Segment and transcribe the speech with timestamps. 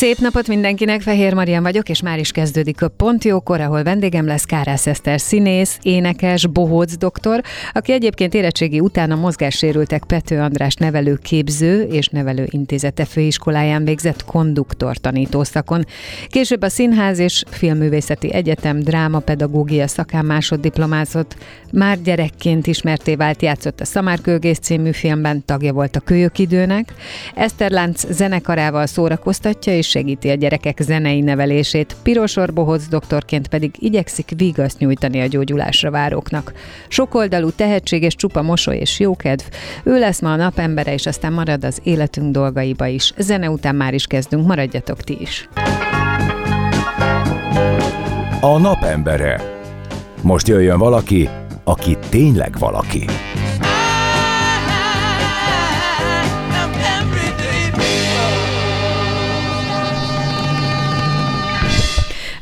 [0.00, 4.26] Szép napot mindenkinek, Fehér Marian vagyok, és már is kezdődik a Pont Jókor, ahol vendégem
[4.26, 7.40] lesz Kárász Eszter színész, énekes, bohóc doktor,
[7.72, 14.24] aki egyébként érettségi után a mozgássérültek Pető András nevelő képző és nevelő intézete főiskoláján végzett
[14.24, 15.84] konduktor tanítószakon.
[16.28, 21.36] Később a Színház és Filmművészeti Egyetem drámapedagógia szakán másoddiplomázott,
[21.72, 26.92] már gyerekként ismerté vált, játszott a Szamárkőgész című filmben, tagja volt a Kölyökidőnek,
[27.34, 35.20] Eszterlánc zenekarával szórakoztatja és segíti a gyerekek zenei nevelését, pirosorbohóc doktorként pedig igyekszik vigaszt nyújtani
[35.20, 36.52] a gyógyulásra váróknak.
[36.88, 39.44] Sokoldalú, tehetséges, csupa mosoly és jókedv,
[39.84, 43.12] ő lesz ma a napembere, és aztán marad az életünk dolgaiba is.
[43.18, 45.48] Zene után már is kezdünk, maradjatok ti is.
[48.40, 49.58] A napembere.
[50.22, 51.28] Most jöjjön valaki,
[51.64, 53.04] aki tényleg valaki.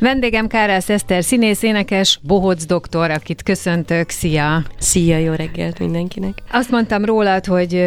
[0.00, 4.10] Vendégem Kárász Eszter, színész, énekes, bohóc doktor, akit köszöntök.
[4.10, 4.62] Szia!
[4.78, 6.38] Szia, jó reggelt mindenkinek!
[6.50, 7.84] Azt mondtam rólad, hogy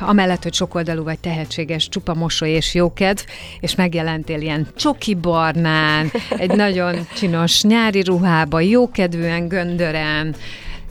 [0.00, 3.20] amellett, hogy sokoldalú vagy tehetséges, csupa mosoly és jókedv,
[3.60, 10.34] és megjelentél ilyen csoki barnán, egy nagyon csinos nyári ruhába, jókedvűen, göndören,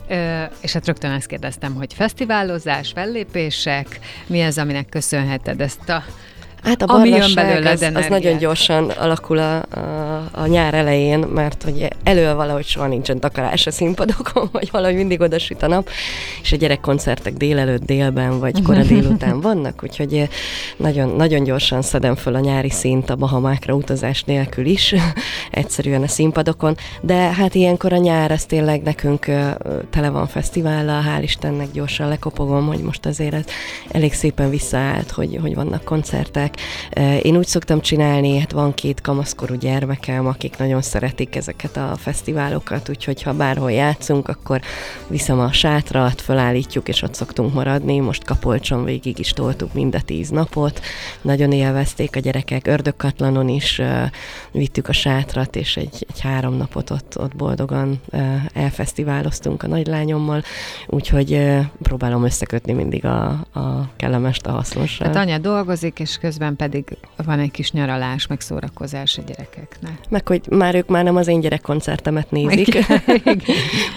[0.09, 6.03] Ö, és hát rögtön ezt kérdeztem, hogy fesztiválozás, fellépések, mi az, aminek köszönheted ezt a
[6.63, 11.63] Hát a barnasság belőle, az, az nagyon gyorsan alakul a, a, a nyár elején, mert
[11.63, 15.89] hogy elő valahogy soha nincsen takarás a színpadokon, vagy valahogy mindig oda süt a nap,
[16.41, 20.29] és a gyerekkoncertek délelőtt, délben, vagy kora délután vannak, úgyhogy
[20.77, 24.95] nagyon, nagyon gyorsan szedem föl a nyári szint a Bahamákra utazás nélkül is,
[25.51, 29.25] egyszerűen a színpadokon, de hát ilyenkor a nyár, ez tényleg nekünk
[29.89, 33.45] tele van fesztivállal, hál' Istennek gyorsan lekopogom, hogy most azért ez
[33.91, 36.46] elég szépen visszaállt, hogy, hogy vannak koncertek,
[37.21, 42.89] én úgy szoktam csinálni, hát van két kamaszkorú gyermekem, akik nagyon szeretik ezeket a fesztiválokat,
[42.89, 44.61] úgyhogy ha bárhol játszunk, akkor
[45.07, 47.99] viszem a sátrat, felállítjuk, és ott szoktunk maradni.
[47.99, 50.81] Most Kapolcson végig is toltuk mind a tíz napot.
[51.21, 53.81] Nagyon élvezték a gyerekek, Ördögkatlanon is
[54.51, 58.01] vittük a sátrat, és egy, egy három napot ott, ott boldogan
[58.53, 60.43] elfesztiváloztunk a nagylányommal,
[60.87, 65.07] úgyhogy próbálom összekötni mindig a, a kellemest a hasznossal.
[65.09, 69.99] Tehát anya dolgozik, és közben közben pedig van egy kis nyaralás, meg szórakozás a gyerekeknek.
[70.09, 72.67] Meg, hogy már ők már nem az én gyerekkoncertemet nézik.
[73.23, 73.41] Igen.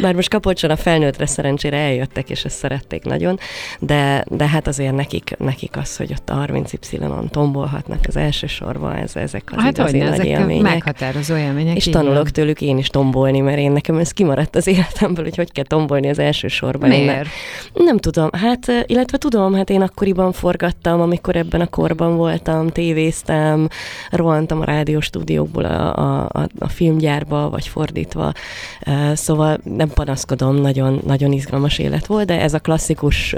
[0.01, 3.39] Bár most Kapolcson a felnőttre szerencsére eljöttek, és ezt szerették nagyon,
[3.79, 8.97] de, de hát azért nekik, nekik az, hogy ott a 30Y-on tombolhatnak az első sorba,
[8.97, 10.63] ez, ezek az hát igazi nagy ezek élmények.
[10.63, 11.77] meghatározó élmények.
[11.77, 12.33] És tanulok van.
[12.33, 16.09] tőlük én is tombolni, mert én nekem ez kimaradt az életemből, hogy hogy kell tombolni
[16.09, 16.89] az első sorban.
[16.89, 17.29] Miért?
[17.73, 22.69] Nem tudom, hát illetve tudom, hát én akkoriban forgattam, amikor ebben a korban volt voltam,
[22.69, 23.69] tévéztem,
[24.11, 28.33] rohantam a rádióstúdiókból a, a, a, filmgyárba, vagy fordítva,
[29.13, 33.35] szóval nem panaszkodom, nagyon, nagyon izgalmas élet volt, de ez a klasszikus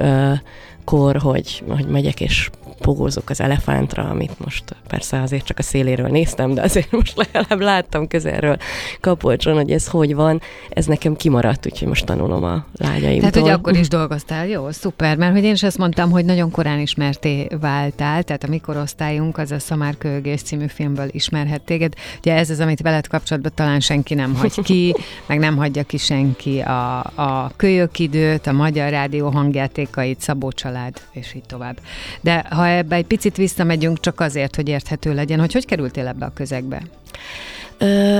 [0.85, 2.51] kor, hogy, hogy megyek és
[2.83, 7.61] pogózok az elefántra, amit most persze azért csak a széléről néztem, de azért most legalább
[7.61, 8.57] láttam közelről
[9.01, 13.31] kapolcson, hogy ez hogy van, ez nekem kimaradt, úgyhogy most tanulom a lányaimtól.
[13.31, 16.51] Tehát, hogy akkor is dolgoztál, jó, szuper, mert hogy én is azt mondtam, hogy nagyon
[16.51, 21.93] korán ismerté váltál, tehát a mikorosztályunk az a Szamár Kölgész című filmből ismerhet téged.
[22.19, 24.95] Ugye ez az, amit veled kapcsolatban talán senki nem hagy ki,
[25.29, 31.01] meg nem hagyja ki senki a, a kölyök időt, a Magyar Rádió hangjátékait, Szabó család,
[31.11, 31.81] és így tovább.
[32.21, 36.25] De ha ebbe egy picit visszamegyünk, csak azért, hogy érthető legyen, hogy hogy kerültél ebbe
[36.25, 36.83] a közegbe?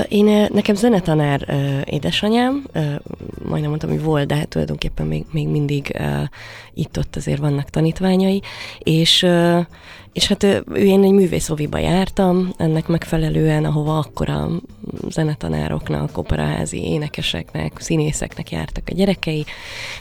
[0.09, 1.55] Én, nekem zenetanár
[1.85, 2.63] édesanyám,
[3.43, 5.97] majdnem mondtam, hogy volt, de hát tulajdonképpen még, még mindig
[6.73, 8.41] itt-ott azért vannak tanítványai,
[8.79, 9.25] és
[10.13, 14.49] és hát ő, én egy művészoviba jártam, ennek megfelelően, ahova akkor a
[15.09, 19.45] zenetanároknak, operaházi énekeseknek, színészeknek jártak a gyerekei,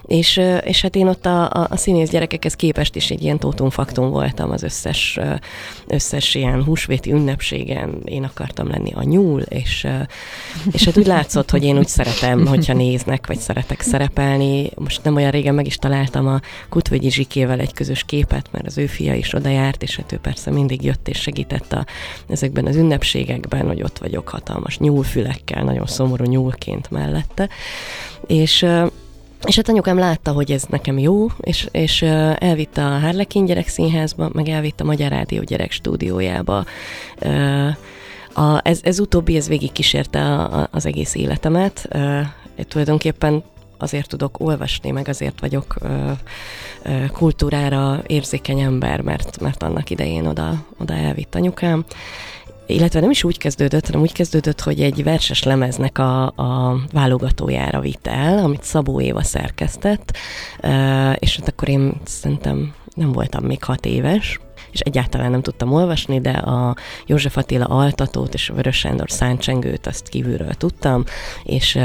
[0.03, 4.11] és, és hát én ott a, a, a színész gyerekekhez képest is egy ilyen tótumfaktum
[4.11, 5.19] voltam az összes,
[5.87, 8.03] összes ilyen húsvéti ünnepségen.
[8.05, 9.87] Én akartam lenni a nyúl, és,
[10.73, 14.71] és hát úgy látszott, hogy én úgy szeretem, hogyha néznek, vagy szeretek szerepelni.
[14.75, 18.79] Most nem olyan régen meg is találtam a Kutvegyi Zsikével egy közös képet, mert az
[18.79, 21.87] ő fia is oda járt, és hát persze mindig jött és segített a,
[22.29, 27.49] ezekben az ünnepségekben, hogy ott vagyok hatalmas nyúlfülekkel, nagyon szomorú nyúlként mellette.
[28.27, 28.67] És
[29.45, 32.03] és hát anyukám látta, hogy ez nekem jó, és, és
[32.39, 36.65] elvitte a Harlekin gyerekszínházba, meg elvitte a Magyar Rádió gyerek stúdiójába.
[38.35, 41.89] A, ez, ez utóbbi, ez végig kísérte a, a, az egész életemet.
[42.57, 43.43] Én tulajdonképpen
[43.83, 46.11] azért tudok olvasni, meg azért vagyok ö,
[46.83, 51.85] ö, kultúrára érzékeny ember, mert, mert annak idején oda, oda elvitt anyukám.
[52.67, 57.81] Illetve nem is úgy kezdődött, hanem úgy kezdődött, hogy egy verses lemeznek a, a válogatójára
[57.81, 60.17] vitt el, amit Szabó Éva szerkesztett,
[61.19, 64.41] és hát akkor én szerintem nem voltam még hat éves,
[64.71, 66.77] és egyáltalán nem tudtam olvasni, de a
[67.07, 71.05] József Attila altatót és a Vörös Sándor száncsengőt azt kívülről tudtam,
[71.43, 71.79] és,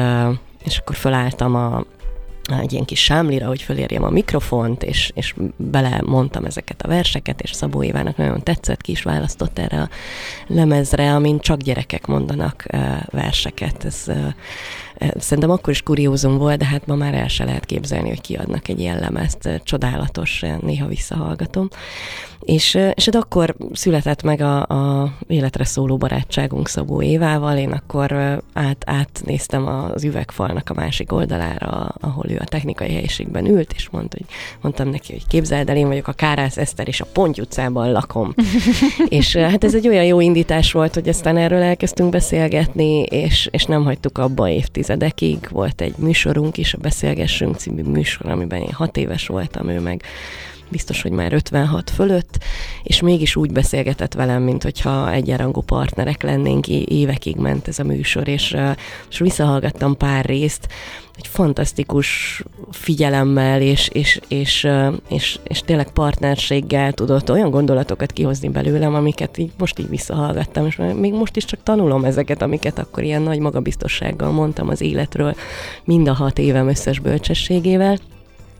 [0.68, 1.84] és akkor felálltam a,
[2.62, 7.42] egy ilyen kis sámlira, hogy fölérjem a mikrofont, és, és bele mondtam ezeket a verseket,
[7.42, 9.90] és Szabó Évának nagyon tetszett, ki is választott erre a
[10.48, 12.66] lemezre, amin csak gyerekek mondanak
[13.12, 13.86] verseket.
[13.86, 14.06] Ez
[15.16, 18.68] Szerintem akkor is kuriózum volt, de hát ma már el se lehet képzelni, hogy kiadnak
[18.68, 19.62] egy ilyen lemezt.
[19.63, 21.70] Csodálatos, néha visszahallgatom.
[22.48, 28.12] És, és hát akkor született meg a, a életre szóló barátságunk Szabó Évával, én akkor
[28.54, 34.18] át, átnéztem az üvegfalnak a másik oldalára, ahol ő a technikai helyiségben ült, és mondta,
[34.18, 37.92] hogy, mondtam neki, hogy képzeld el, én vagyok a Kárász Eszter, és a Ponty utcában
[37.92, 38.34] lakom.
[39.20, 43.64] és hát ez egy olyan jó indítás volt, hogy aztán erről elkezdtünk beszélgetni, és, és
[43.64, 45.48] nem hagytuk abba évtized évtizedekig.
[45.50, 50.04] Volt egy műsorunk is, a Beszélgessünk című műsor, amiben én hat éves voltam, ő meg
[50.69, 52.38] biztos, hogy már 56 fölött,
[52.84, 58.28] és mégis úgy beszélgetett velem, mint hogyha egyenrangú partnerek lennénk, évekig ment ez a műsor,
[58.28, 58.58] és,
[59.10, 60.68] és visszahallgattam pár részt,
[61.18, 62.42] egy fantasztikus
[62.72, 64.68] figyelemmel és, és, és,
[65.10, 70.80] és, és tényleg partnerséggel tudott olyan gondolatokat kihozni belőlem, amiket így most így visszahallgattam, és
[70.96, 75.36] még most is csak tanulom ezeket, amiket akkor ilyen nagy magabiztossággal mondtam az életről,
[75.84, 77.98] mind a hat évem összes bölcsességével.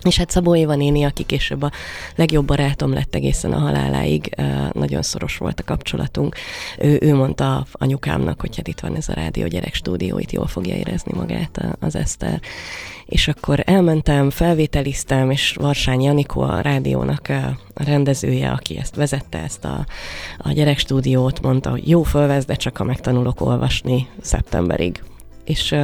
[0.03, 1.71] És hát Szabó Éva néni, aki később a
[2.15, 4.35] legjobb barátom lett egészen a haláláig,
[4.71, 6.35] nagyon szoros volt a kapcsolatunk.
[6.79, 10.47] Ő, ő mondta anyukámnak, hogy hát itt van ez a rádió gyerek stúdió, itt jól
[10.47, 12.41] fogja érezni magát az Eszter.
[13.05, 17.27] És akkor elmentem, felvételiztem, és Varsány Janikó a rádiónak
[17.73, 19.85] a rendezője, aki ezt vezette, ezt a,
[20.38, 25.01] a gyerekstúdiót, mondta, hogy jó, fölvesz, de csak ha megtanulok olvasni szeptemberig
[25.47, 25.75] és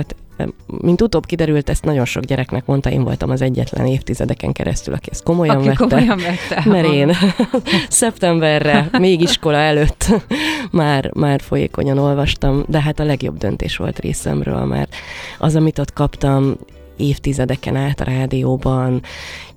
[0.66, 5.10] mint utóbb kiderült, ezt nagyon sok gyereknek mondta, én voltam az egyetlen évtizedeken keresztül, aki
[5.12, 5.86] ezt komolyan aki vette.
[5.88, 6.64] komolyan vette.
[6.70, 7.12] Mert én
[7.90, 10.06] szeptemberre, még iskola előtt
[10.72, 14.96] már, már folyékonyan olvastam, de hát a legjobb döntés volt részemről, mert
[15.40, 16.56] az, amit ott kaptam,
[16.98, 19.02] évtizedeken át a rádióban,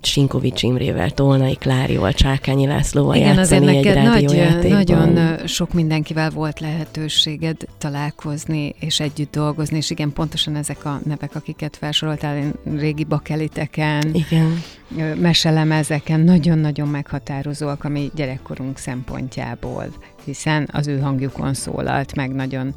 [0.07, 5.13] Sinkovics Imrével, Tolnai Klárival, Csákányi Lászlóval Igen, játszani egy rádiójátékban.
[5.13, 11.35] nagyon sok mindenkivel volt lehetőséged találkozni és együtt dolgozni, és igen, pontosan ezek a nevek,
[11.35, 14.63] akiket felsoroltál, én régi bakeliteken, igen.
[15.21, 19.85] meselemezeken nagyon-nagyon meghatározóak a mi gyerekkorunk szempontjából
[20.27, 22.75] hiszen az ő hangjukon szólalt meg nagyon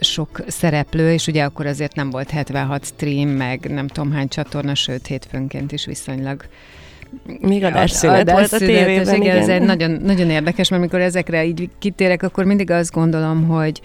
[0.00, 4.74] sok szereplő, és ugye akkor azért nem volt 76 stream, meg nem tudom hány csatorna,
[4.74, 6.44] sőt hétfőnként is viszonylag
[7.40, 9.14] még adásszünet volt a tévében.
[9.14, 12.92] Igen, igen, ez egy nagyon, nagyon érdekes, mert amikor ezekre így kitérek, akkor mindig azt
[12.92, 13.80] gondolom, hogy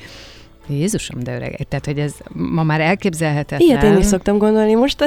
[0.67, 1.65] Jézusom, de öreg.
[1.69, 3.69] Tehát, hogy ez ma már elképzelhetetlen.
[3.69, 5.03] Ilyet én is szoktam gondolni most.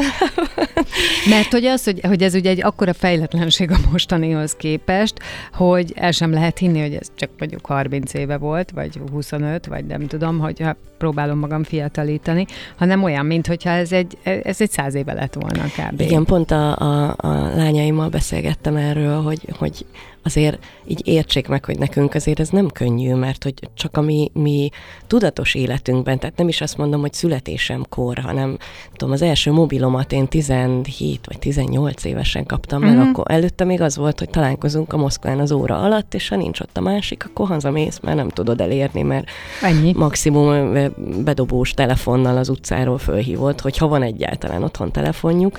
[1.31, 5.15] Mert hogy az, hogy, hogy ez ugye egy akkora fejletlenség a mostanihoz képest,
[5.53, 9.85] hogy el sem lehet hinni, hogy ez csak mondjuk 30 éve volt, vagy 25, vagy
[9.85, 10.65] nem tudom, hogy
[10.99, 12.47] próbálom magam fiatalítani,
[12.77, 16.01] hanem olyan, mint hogyha ez egy, ez egy száz éve lett volna kb.
[16.01, 19.87] Igen, pont a, a, a lányaimmal beszélgettem erről, hogy, hogy
[20.27, 24.31] azért így értsék meg, hogy nekünk azért ez nem könnyű, mert hogy csak a mi,
[24.33, 24.71] mi
[25.07, 28.57] tudatos életünkben, tehát nem is azt mondom, hogy születésemkor, hanem
[28.93, 33.09] tudom, az első mobilomat én 17 vagy 18 évesen kaptam, mert mm-hmm.
[33.09, 36.61] akkor előtte még az volt, hogy találkozunk a Moszkván az óra alatt, és ha nincs
[36.61, 39.29] ott a másik, akkor hazamész, mert nem tudod elérni, mert
[39.63, 39.93] Ennyi.
[39.93, 40.79] maximum
[41.25, 45.59] bedobós telefonnal az utcáról fölhívott, hogy ha van egyáltalán otthon telefonjuk,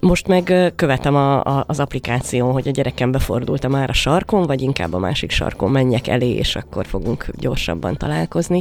[0.00, 4.62] most meg követem a, a, az applikáción, hogy a gyerekem befordult már a sarkon, vagy
[4.62, 8.60] inkább a másik sarkon menjek elé, és akkor fogunk gyorsabban találkozni.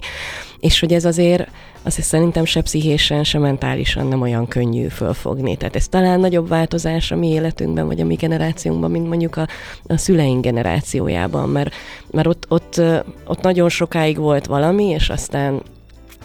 [0.60, 1.50] És hogy ez azért,
[1.84, 5.56] azt szerintem se pszichésen, se mentálisan nem olyan könnyű fölfogni.
[5.56, 9.48] Tehát ez talán nagyobb változás a mi életünkben, vagy a mi generációnkban, mint mondjuk a,
[9.88, 11.74] a szüleink generációjában, mert,
[12.12, 12.82] mert ott, ott,
[13.26, 15.62] ott nagyon sokáig volt valami, és aztán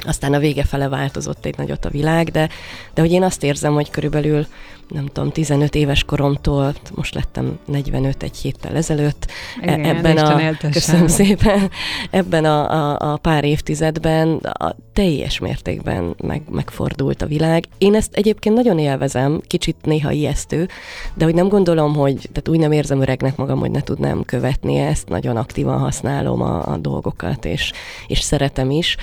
[0.07, 2.49] aztán a vége fele változott egy nagyot a világ, de,
[2.95, 4.47] de hogy én azt érzem, hogy körülbelül
[4.91, 9.27] nem tudom, 15 éves koromtól, most lettem 45 egy héttel ezelőtt,
[9.61, 11.71] e- Igen, ebben a, köszönöm szépen,
[12.11, 17.65] ebben a, a, a pár évtizedben a teljes mértékben meg, megfordult a világ.
[17.79, 20.69] Én ezt egyébként nagyon élvezem, kicsit néha ijesztő,
[21.15, 24.77] de hogy nem gondolom, hogy, tehát úgy nem érzem öregnek magam, hogy ne tudnám követni
[24.77, 27.73] ezt, nagyon aktívan használom a, a dolgokat, és,
[28.07, 28.97] és szeretem is.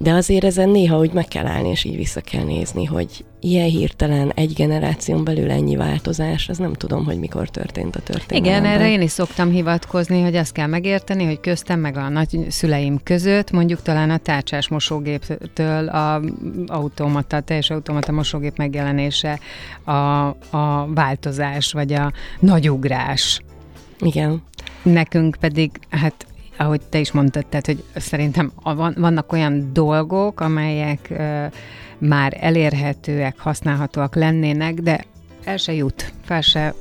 [0.00, 3.68] De azért ezen néha úgy meg kell állni, és így vissza kell nézni, hogy ilyen
[3.68, 8.64] hirtelen egy generáción belül ennyi változás, az nem tudom, hogy mikor történt a történelemben.
[8.64, 12.46] Igen, erre én is szoktam hivatkozni, hogy azt kell megérteni, hogy köztem meg a nagy
[12.48, 16.20] szüleim között, mondjuk talán a tárcsás mosógéptől a
[16.66, 19.38] automata, teljes automata mosógép megjelenése,
[19.84, 19.92] a,
[20.56, 23.40] a változás, vagy a nagyugrás.
[24.00, 24.42] Igen.
[24.82, 26.26] Nekünk pedig, hát
[26.58, 28.52] ahogy te is mondtad, tehát, hogy szerintem
[28.96, 31.12] vannak olyan dolgok, amelyek
[31.98, 35.04] már elérhetőek, használhatóak lennének, de
[35.44, 36.74] el se jut, fel se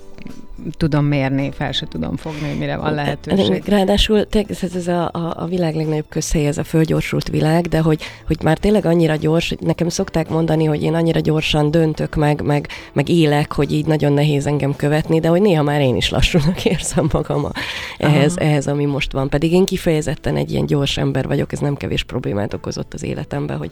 [0.78, 3.64] tudom mérni, fel se tudom fogni, mire van lehetőség.
[3.66, 8.02] Ráadásul ez, ez a, a, a világ legnagyobb közhely, ez a fölgyorsult világ, de hogy,
[8.28, 12.68] hogy már tényleg annyira gyors, nekem szokták mondani, hogy én annyira gyorsan döntök meg, meg,
[12.94, 16.66] meg élek, hogy így nagyon nehéz engem követni, de hogy néha már én is lassúnak
[16.74, 17.52] érzem magam a,
[17.98, 19.30] ehhez, ehhez, ami most van.
[19.30, 23.58] Pedig én kifejezetten egy ilyen gyors ember vagyok, ez nem kevés problémát okozott az életemben,
[23.58, 23.72] hogy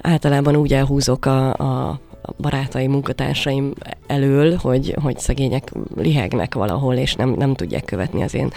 [0.00, 2.00] általában úgy elhúzok a, a
[2.36, 3.72] barátai, munkatársaim
[4.06, 8.50] elől, hogy, hogy szegények lihegnek valahol, és nem, nem tudják követni az én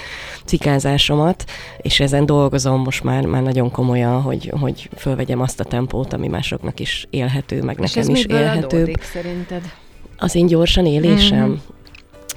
[0.46, 1.46] cikázásomat,
[1.78, 6.28] és ezen dolgozom most már, már nagyon komolyan, hogy, hogy fölvegyem azt a tempót, ami
[6.28, 8.78] másoknak is élhető, meg és nekem is élhető.
[8.78, 9.62] Adódik, szerinted?
[10.18, 11.48] Az én gyorsan élésem?
[11.48, 11.56] Mm-hmm.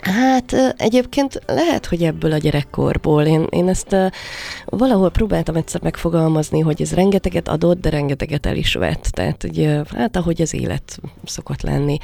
[0.05, 3.23] Hát egyébként lehet, hogy ebből a gyerekkorból.
[3.23, 3.97] Én, én ezt
[4.65, 9.03] valahol próbáltam egyszer megfogalmazni, hogy ez rengeteget adott, de rengeteget el is vett.
[9.03, 11.99] Tehát, hogy, hát ahogy az élet szokott lenni,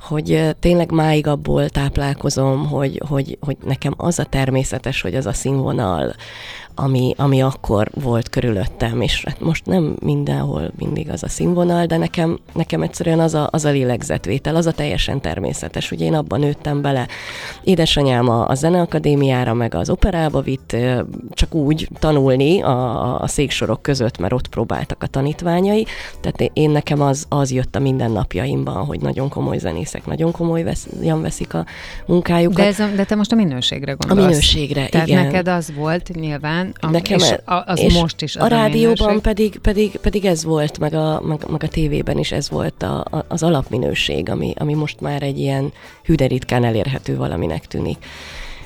[0.00, 5.32] hogy tényleg máig abból táplálkozom, hogy, hogy, hogy nekem az a természetes, hogy az a
[5.32, 6.14] színvonal,
[6.82, 11.96] ami, ami akkor volt körülöttem, és hát most nem mindenhol mindig az a színvonal, de
[11.96, 16.40] nekem, nekem egyszerűen az a, az a lélegzetvétel, az a teljesen természetes, hogy én abban
[16.40, 17.06] nőttem bele.
[17.64, 20.76] Édesanyám a, a zeneakadémiára, meg az operába vitt,
[21.30, 25.86] csak úgy tanulni a, a széksorok között, mert ott próbáltak a tanítványai,
[26.20, 30.88] tehát én nekem az, az jött a mindennapjaimban, hogy nagyon komoly zenészek, nagyon komoly vesz,
[31.20, 31.64] veszik a
[32.06, 32.56] munkájukat.
[32.56, 34.24] De, ez a, de te most a minőségre gondolsz.
[34.24, 35.24] A minőségre, Tehát igen.
[35.24, 39.58] neked az volt nyilván, a, Nekem és az és most is az a rádióban pedig,
[39.58, 43.24] pedig, pedig ez volt, meg a, meg, meg a tévében is ez volt a, a,
[43.28, 45.72] az alapminőség, ami, ami most már egy ilyen
[46.04, 48.06] hüderitkán elérhető valaminek tűnik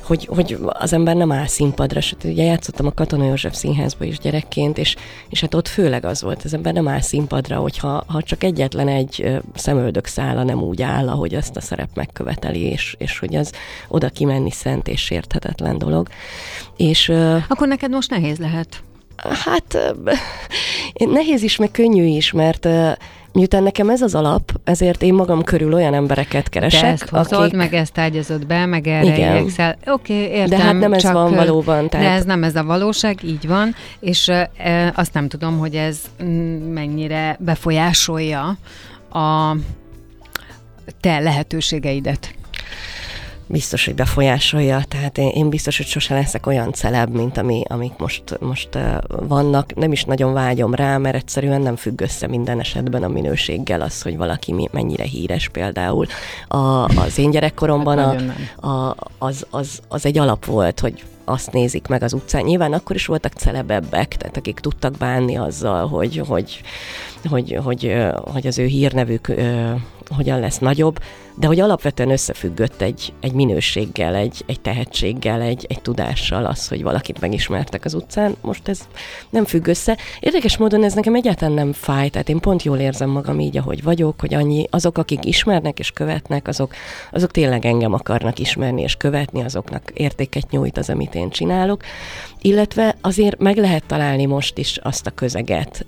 [0.05, 4.19] hogy, hogy az ember nem áll színpadra, sőt, ugye játszottam a Katona József színházba is
[4.19, 4.97] gyerekként, és,
[5.29, 8.89] és hát ott főleg az volt, az ember nem áll színpadra, hogyha ha csak egyetlen
[8.89, 13.53] egy szemöldök szála nem úgy áll, ahogy azt a szerep megköveteli, és, és hogy az
[13.89, 16.09] oda kimenni szent és sérthetetlen dolog.
[16.77, 17.09] És,
[17.49, 18.83] Akkor neked most nehéz lehet.
[19.17, 19.95] Hát
[21.19, 22.69] nehéz is, meg könnyű is, mert
[23.35, 27.41] miután nekem ez az alap, ezért én magam körül olyan embereket keresek, De ezt hozod,
[27.41, 27.57] akik...
[27.57, 29.43] meg ezt ágyazod be, meg erre Igen.
[29.43, 30.59] Oké, okay, értem.
[30.59, 31.89] De hát nem ez van valóban.
[31.89, 32.07] Tehát...
[32.07, 35.99] De ez nem ez a valóság, így van, és e, azt nem tudom, hogy ez
[36.73, 38.57] mennyire befolyásolja
[39.11, 39.57] a
[41.01, 42.35] te lehetőségeidet
[43.47, 47.93] biztos, hogy befolyásolja, tehát én, én biztos, hogy sose leszek olyan celeb, mint ami, amik
[47.99, 49.75] most, most uh, vannak.
[49.75, 54.03] Nem is nagyon vágyom rá, mert egyszerűen nem függ össze minden esetben a minőséggel az,
[54.03, 56.07] hogy valaki mi, mennyire híres például.
[56.49, 58.23] A, az én gyerekkoromban hát
[58.61, 62.43] a, a, az, az, az egy alap volt, hogy azt nézik meg az utcán.
[62.45, 66.61] Nyilván akkor is voltak celebebbek, tehát akik tudtak bánni azzal, hogy, hogy,
[67.29, 67.97] hogy, hogy,
[68.33, 69.33] hogy az ő hírnevük
[70.09, 70.99] hogyan lesz nagyobb,
[71.39, 76.83] de hogy alapvetően összefüggött egy, egy minőséggel, egy, egy tehetséggel, egy, egy tudással az, hogy
[76.83, 78.37] valakit megismertek az utcán.
[78.41, 78.81] Most ez
[79.31, 79.99] nem függ össze.
[80.21, 83.83] Érdekes módon ez nekem egyáltalán nem fáj, tehát én pont jól érzem magam így, ahogy
[83.83, 86.75] vagyok, hogy annyi, azok, akik ismernek és követnek, azok,
[87.13, 91.83] azok tényleg engem akarnak ismerni és követni, azoknak értéket nyújt az, amit én csinálok.
[92.41, 95.87] Illetve azért meg lehet találni most is azt a közeget,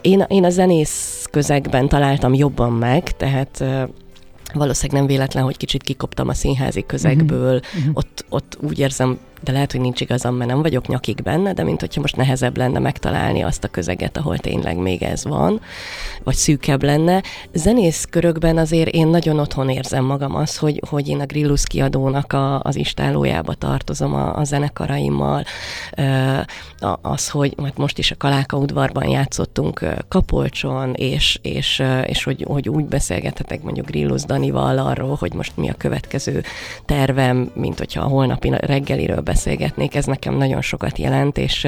[0.00, 3.64] én, én a zenész közegben találtam jobban meg, tehát
[4.54, 7.90] valószínűleg nem véletlen, hogy kicsit kikoptam a színházi közegből, uh-huh.
[7.92, 11.62] ott, ott úgy érzem, de lehet, hogy nincs igazam, mert nem vagyok nyakig benne, de
[11.62, 15.60] mint hogyha most nehezebb lenne megtalálni azt a közeget, ahol tényleg még ez van,
[16.22, 17.22] vagy szűkebb lenne.
[17.52, 22.32] Zenész körökben azért én nagyon otthon érzem magam az, hogy, hogy én a Grillus kiadónak
[22.32, 25.44] a, az istálójába tartozom a, a zenekaraimmal,
[27.02, 32.68] az, hogy mert most is a Kaláka udvarban játszottunk Kapolcson, és, és, és hogy, hogy
[32.68, 36.42] úgy beszélgethetek mondjuk Grillus Danival arról, hogy most mi a következő
[36.84, 41.66] tervem, mint hogyha a holnapi reggeliről beszélgetnék, ez nekem nagyon sokat jelent, és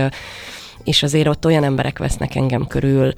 [0.85, 3.13] és azért ott olyan emberek vesznek engem körül,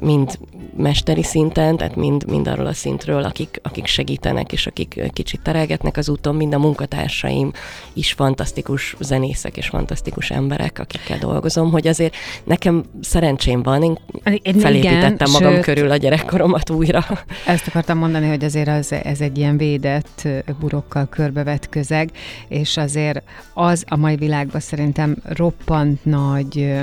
[0.00, 0.38] mind
[0.76, 5.96] mesteri szinten, tehát mind, mind arról a szintről, akik, akik segítenek, és akik kicsit terelgetnek
[5.96, 7.52] az úton, mind a munkatársaim
[7.92, 13.98] is fantasztikus zenészek és fantasztikus emberek, akikkel dolgozom, hogy azért nekem szerencsém van,
[14.42, 17.06] én felépítettem magam sőt, körül a gyerekkoromat újra.
[17.46, 20.28] Ezt akartam mondani, hogy azért az, ez egy ilyen védett,
[20.60, 22.10] burokkal körbevett közeg,
[22.48, 23.22] és azért
[23.54, 26.74] az a mai világban szerintem roppant nagy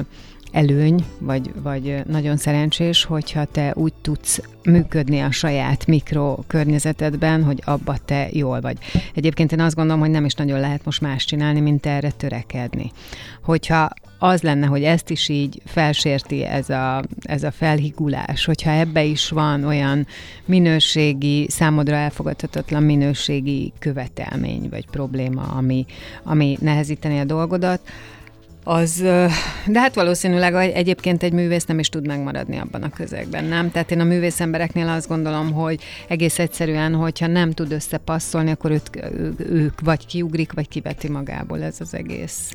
[0.55, 7.95] előny, vagy, vagy nagyon szerencsés, hogyha te úgy tudsz működni a saját mikrokörnyezetedben, hogy abba
[8.05, 8.77] te jól vagy.
[9.13, 12.91] Egyébként én azt gondolom, hogy nem is nagyon lehet most más csinálni, mint erre törekedni.
[13.43, 19.03] Hogyha az lenne, hogy ezt is így felsérti ez a, ez a felhigulás, hogyha ebbe
[19.03, 20.07] is van olyan
[20.45, 25.85] minőségi, számodra elfogadhatatlan minőségi követelmény vagy probléma, ami,
[26.23, 27.79] ami nehezíteni a dolgodat,
[28.67, 28.99] az,
[29.65, 33.71] de hát valószínűleg egyébként egy művész nem is tud megmaradni abban a közegben, nem?
[33.71, 38.71] Tehát én a művész embereknél azt gondolom, hogy egész egyszerűen, hogyha nem tud összepasszolni, akkor
[38.71, 38.89] őt,
[39.37, 42.51] ők vagy kiugrik, vagy kiveti magából ez az egész.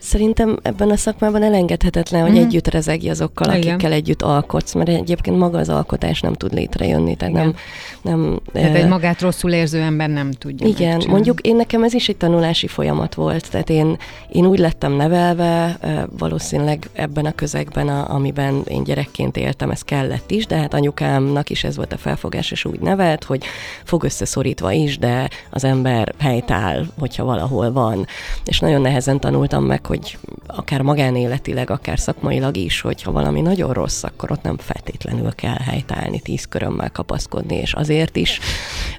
[0.00, 2.42] Szerintem ebben a szakmában elengedhetetlen, hogy mm.
[2.42, 3.74] együtt rezegj azokkal, Igen.
[3.74, 7.16] akikkel együtt alkotsz, mert egyébként maga az alkotás nem tud létrejönni.
[7.16, 7.54] Tehát, nem,
[8.02, 10.66] nem, tehát egy magát rosszul érző ember nem tudja.
[10.66, 11.12] Igen, megcsinálni.
[11.12, 13.50] mondjuk én nekem ez is egy tanulási folyamat volt.
[13.50, 13.96] Tehát én,
[14.32, 15.78] én úgy lettem nevelve,
[16.18, 21.50] valószínűleg ebben a közegben, a, amiben én gyerekként éltem, ez kellett is, de hát anyukámnak
[21.50, 23.44] is ez volt a felfogás, és úgy nevelt, hogy
[23.84, 28.06] fog összeszorítva is, de az ember helytáll, hogyha valahol van.
[28.44, 34.02] És nagyon nehezen tanultam meg, hogy akár magánéletileg, akár szakmailag is, hogyha valami nagyon rossz,
[34.02, 38.40] akkor ott nem feltétlenül kell helytállni, tíz körömmel kapaszkodni, és azért is,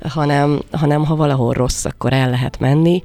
[0.01, 3.01] hanem, hanem ha valahol rossz, akkor el lehet menni,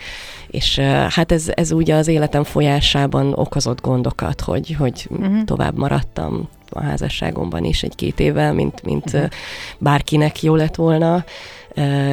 [0.47, 0.79] és
[1.09, 5.45] hát ez, ez ugye az életem folyásában okozott gondokat, hogy, hogy uh-huh.
[5.45, 9.29] tovább maradtam a házasságomban is egy-két évvel, mint, mint uh-huh.
[9.79, 11.25] bárkinek jó lett volna,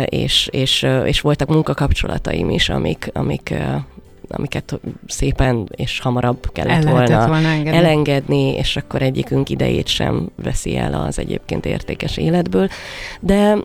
[0.06, 3.54] és, és, és voltak munkakapcsolataim is, amik, amik
[4.36, 7.78] amiket szépen és hamarabb kellett volna, volna engedni.
[7.78, 12.67] elengedni, és akkor egyikünk idejét sem veszi el az egyébként értékes életből.
[13.19, 13.58] De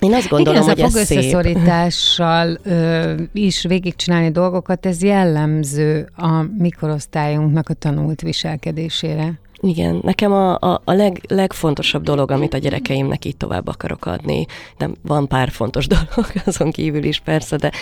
[0.00, 6.08] én azt gondolom, Igen, ez hogy a ez összeszorítással ö, is végigcsinálni dolgokat, ez jellemző
[6.16, 9.40] a mikorosztályunknak a tanult viselkedésére.
[9.62, 14.46] Igen, nekem a, a, a leg, legfontosabb dolog, amit a gyerekeimnek így tovább akarok adni,
[14.78, 17.72] nem van pár fontos dolog azon kívül is persze, de,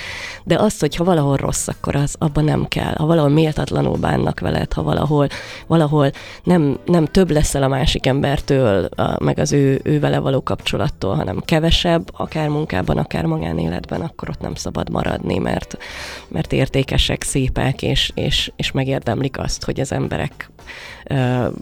[0.45, 2.95] de azt, hogy ha valahol rossz, akkor az abban nem kell.
[2.97, 5.29] Ha valahol méltatlanul bánnak veled, ha valahol,
[5.67, 6.11] valahol
[6.45, 11.15] nem, nem több leszel a másik embertől, a, meg az ő, ő vele való kapcsolattól,
[11.15, 15.77] hanem kevesebb, akár munkában, akár magánéletben, akkor ott nem szabad maradni, mert,
[16.29, 20.51] mert értékesek, szépek, és, és, és megérdemlik azt, hogy az emberek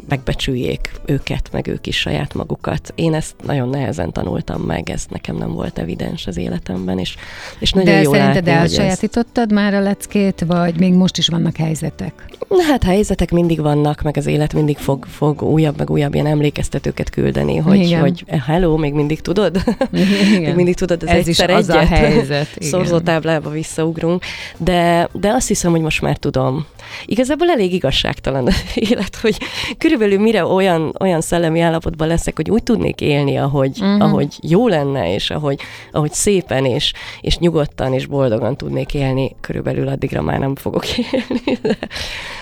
[0.09, 2.93] megbecsüljék őket, meg ők is saját magukat.
[2.95, 7.17] Én ezt nagyon nehezen tanultam meg, ez nekem nem volt evidens az életemben, és,
[7.59, 9.57] és nagyon De jó szerinted elsajátítottad ez...
[9.57, 12.13] már a leckét, vagy még most is vannak helyzetek?
[12.49, 16.27] Na hát helyzetek mindig vannak, meg az élet mindig fog, fog újabb, meg újabb ilyen
[16.27, 18.01] emlékeztetőket küldeni, hogy, Igen.
[18.01, 19.57] hogy eh, hello, még mindig tudod?
[19.93, 20.43] Igen.
[20.43, 21.83] még mindig tudod, az Ez egyszer is az egyet.
[21.83, 22.49] a helyzet.
[22.61, 24.25] Szorzótáblába visszaugrunk,
[24.57, 26.67] de, de azt hiszem, hogy most már tudom.
[27.07, 28.55] Igazából elég igazságtalan az
[28.97, 29.39] élet, hogy
[29.79, 34.03] körülbelül mire olyan, olyan szellemi állapotban leszek, hogy úgy tudnék élni, ahogy, uh-huh.
[34.03, 35.61] ahogy jó lenne, és ahogy,
[35.93, 41.59] ahogy szépen és, és nyugodtan és boldogan tudnék élni, körülbelül addigra már nem fogok élni.
[41.63, 41.79] De,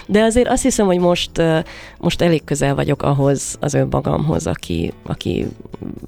[0.06, 1.30] de azért azt hiszem, hogy most,
[1.98, 5.46] most elég közel vagyok ahhoz az önmagamhoz, aki, aki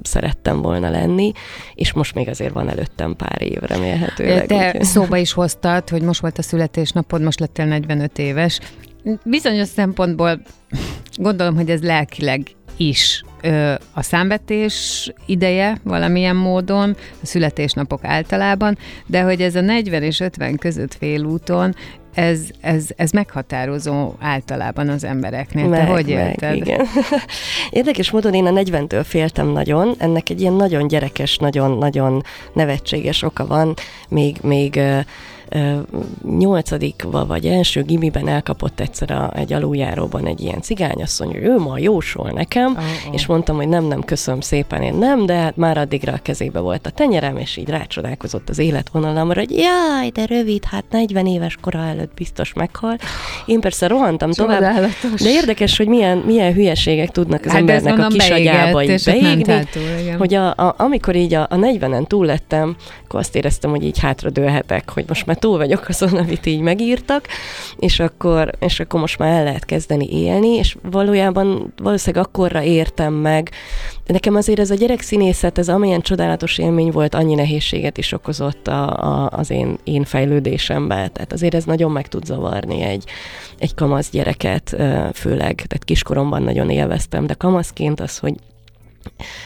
[0.03, 1.33] szerettem volna lenni,
[1.75, 4.47] és most még azért van előttem pár év remélhetőleg.
[4.47, 4.85] Te úgy.
[4.85, 8.61] szóba is hoztad, hogy most volt a születésnapod, most lettél 45 éves.
[9.25, 10.41] Bizonyos szempontból
[11.17, 12.43] gondolom, hogy ez lelkileg
[12.77, 13.25] is
[13.93, 20.57] a számvetés ideje valamilyen módon, a születésnapok általában, de hogy ez a 40 és 50
[20.57, 21.75] között félúton
[22.17, 25.69] ez, ez, ez meghatározó általában az embereknél.
[25.69, 26.51] Meg, Te hogy élted?
[26.51, 26.87] Meg, igen.
[27.71, 33.47] Érdekes módon én a 40-től féltem nagyon, ennek egy ilyen nagyon gyerekes, nagyon-nagyon nevetséges oka
[33.47, 33.75] van,
[34.09, 34.81] még, még
[36.39, 41.79] nyolcadikba vagy első gimiben elkapott egyszer a, egy aluljáróban egy ilyen cigányasszony, hogy ő ma
[41.79, 43.15] jósol nekem, oh.
[43.15, 46.59] és mondtam, hogy nem, nem, köszönöm szépen, én nem, de hát már addigra a kezébe
[46.59, 51.57] volt a tenyerem, és így rácsodálkozott az életvonalamra, hogy jaj, de rövid, hát 40 éves
[51.61, 52.97] kora előtt biztos meghal.
[53.47, 54.61] Én persze rohantam tovább,
[55.23, 59.69] de érdekes, hogy milyen, milyen hülyeségek tudnak az hát embernek a kis agyába így beégni,
[60.19, 63.99] hogy a, a, amikor így a, a 40-en túl lettem, akkor azt éreztem, hogy így
[63.99, 67.27] hátradőlhetek, hogy most már túl vagyok azon, amit így megírtak,
[67.79, 73.13] és akkor, és akkor most már el lehet kezdeni élni, és valójában valószínűleg akkorra értem
[73.13, 73.51] meg,
[74.07, 78.97] nekem azért ez a gyerekszínészet, ez amilyen csodálatos élmény volt, annyi nehézséget is okozott a,
[78.97, 81.13] a, az én, én fejlődésemben.
[81.13, 83.05] Tehát azért ez nagyon meg tud zavarni egy,
[83.59, 84.77] egy kamasz gyereket,
[85.15, 88.35] főleg, tehát kiskoromban nagyon élveztem, de kamaszként az, hogy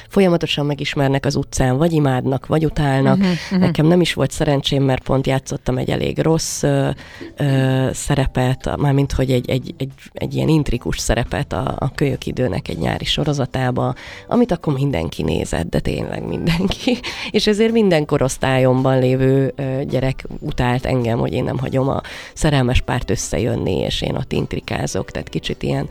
[0.09, 3.17] folyamatosan megismernek az utcán, vagy imádnak, vagy utálnak.
[3.17, 3.59] Uh-huh, uh-huh.
[3.59, 6.89] Nekem nem is volt szerencsém, mert pont játszottam egy elég rossz ö,
[7.37, 12.69] ö, szerepet, mármint hogy egy, egy, egy, egy ilyen intrikus szerepet a, a kölyök időnek
[12.69, 13.95] egy nyári sorozatába,
[14.29, 16.99] amit akkor mindenki nézett, de tényleg mindenki.
[17.31, 22.01] És ezért minden korosztályomban lévő ö, gyerek utált engem, hogy én nem hagyom a
[22.35, 25.89] szerelmes párt összejönni, és én ott intrikázok, tehát kicsit ilyen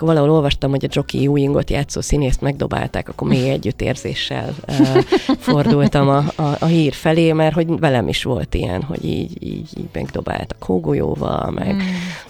[0.00, 4.98] akkor valahol olvastam, hogy a Jockey Ewingot játszó színészt megdobálták, akkor mély együttérzéssel uh,
[5.48, 9.68] fordultam a, a, a hír felé, mert hogy velem is volt ilyen, hogy így, így,
[9.78, 11.78] így megdobáltak hógolyóval, meg, mm.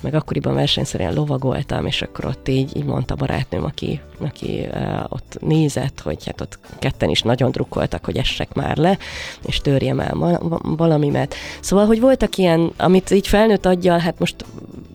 [0.00, 5.36] meg akkoriban versenyszerűen lovagoltam, és akkor ott így, így mondta barátnőm, aki, aki uh, ott
[5.40, 8.98] nézett, hogy hát ott ketten is nagyon drukkoltak, hogy essek már le,
[9.46, 11.34] és törjem el valamimet.
[11.60, 14.44] Szóval, hogy voltak ilyen, amit így felnőtt adja, hát most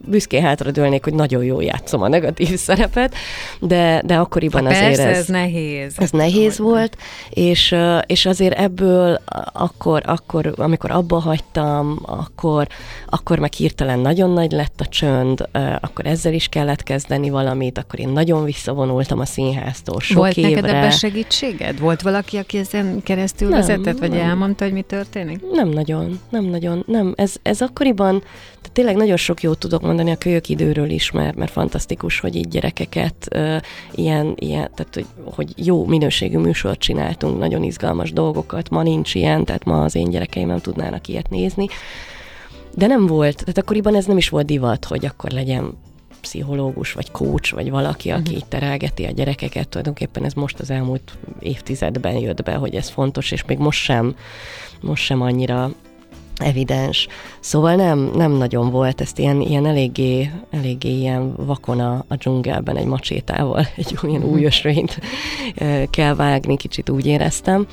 [0.07, 3.15] büszkén hátradőlnék, hogy nagyon jól játszom a negatív szerepet,
[3.59, 5.93] de, de akkoriban ha azért persze, ez, ez nehéz.
[5.97, 6.97] Ez nehéz volt,
[7.29, 7.75] és,
[8.05, 9.19] és azért ebből
[9.53, 12.67] akkor, akkor, amikor abba hagytam, akkor,
[13.09, 15.47] akkor meg hirtelen nagyon nagy lett a csönd,
[15.79, 20.49] akkor ezzel is kellett kezdeni valamit, akkor én nagyon visszavonultam a színháztól sok Volt évre.
[20.49, 21.79] neked ebben segítséged?
[21.79, 24.19] Volt valaki, aki ezen keresztül nem, vezetett, vagy nem.
[24.19, 25.39] elmondta, hogy mi történik?
[25.51, 27.13] Nem nagyon, nem nagyon, nem.
[27.17, 31.35] Ez, ez akkoriban, tehát tényleg nagyon sok jót tudok mondani a kölyök időről is, mert,
[31.35, 33.57] mert fantasztikus, hogy így gyerekeket uh,
[33.91, 39.45] ilyen, ilyen, tehát hogy, hogy jó minőségű műsort csináltunk, nagyon izgalmas dolgokat, ma nincs ilyen,
[39.45, 41.67] tehát ma az én gyerekeim nem tudnának ilyet nézni.
[42.75, 45.77] De nem volt, tehát akkoriban ez nem is volt divat, hogy akkor legyen
[46.21, 48.35] pszichológus, vagy coach, vagy valaki, aki uh-huh.
[48.35, 49.67] így terelgeti a gyerekeket.
[49.67, 54.15] Tulajdonképpen ez most az elmúlt évtizedben jött be, hogy ez fontos, és még most sem,
[54.81, 55.71] most sem annyira
[56.35, 57.07] evidens.
[57.39, 62.85] Szóval nem, nem nagyon volt, ezt ilyen, ilyen eléggé, eléggé ilyen vakona a dzsungelben egy
[62.85, 64.85] macsétával, egy olyan új mhm.
[65.89, 67.67] kell vágni, kicsit úgy éreztem.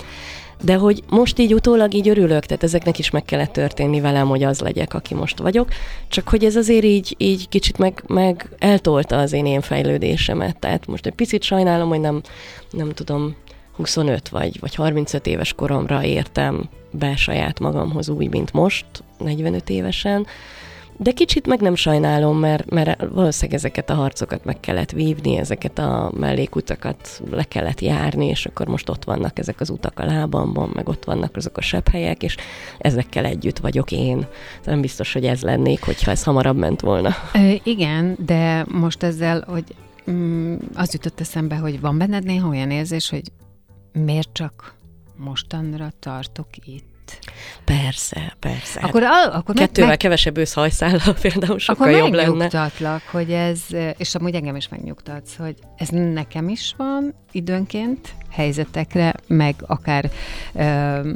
[0.64, 4.42] De hogy most így utólag így örülök, tehát ezeknek is meg kellett történni velem, hogy
[4.42, 5.68] az legyek, aki most vagyok,
[6.08, 10.86] csak hogy ez azért így, így kicsit meg, meg eltolta az én, én fejlődésemet, tehát
[10.86, 12.20] most egy picit sajnálom, hogy nem,
[12.70, 13.34] nem tudom,
[13.82, 18.86] 25 vagy, vagy 35 éves koromra értem be saját magamhoz úgy, mint most,
[19.18, 20.26] 45 évesen,
[20.96, 25.78] de kicsit meg nem sajnálom, mert, mert valószínűleg ezeket a harcokat meg kellett vívni, ezeket
[25.78, 30.70] a mellékutakat le kellett járni, és akkor most ott vannak ezek az utak a lábamban,
[30.74, 32.36] meg ott vannak azok a sebb helyek, és
[32.78, 34.26] ezekkel együtt vagyok én.
[34.64, 37.10] Nem biztos, hogy ez lennék, hogyha ez hamarabb ment volna.
[37.34, 39.64] Ö, igen, de most ezzel, hogy
[40.10, 43.22] mm, az jutott eszembe, hogy van benned néha olyan érzés, hogy
[43.92, 44.74] miért csak
[45.16, 46.90] mostanra tartok itt?
[47.64, 48.80] Persze, persze.
[48.80, 52.44] Akkor, a, akkor Kettővel meg, kevesebb őszhajszállal például sokkal akkor jobb lenne.
[52.44, 53.60] Akkor hogy ez,
[53.96, 60.10] és amúgy engem is megnyugtatsz, hogy ez nekem is van időnként helyzetekre, meg akár
[60.54, 61.10] ö,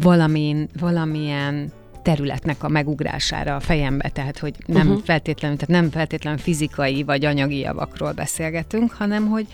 [0.00, 1.72] valamin, valamilyen
[2.02, 5.04] területnek a megugrására a fejembe, tehát hogy nem uh-huh.
[5.04, 9.46] feltétlenül, tehát nem feltétlenül fizikai vagy anyagi javakról beszélgetünk, hanem hogy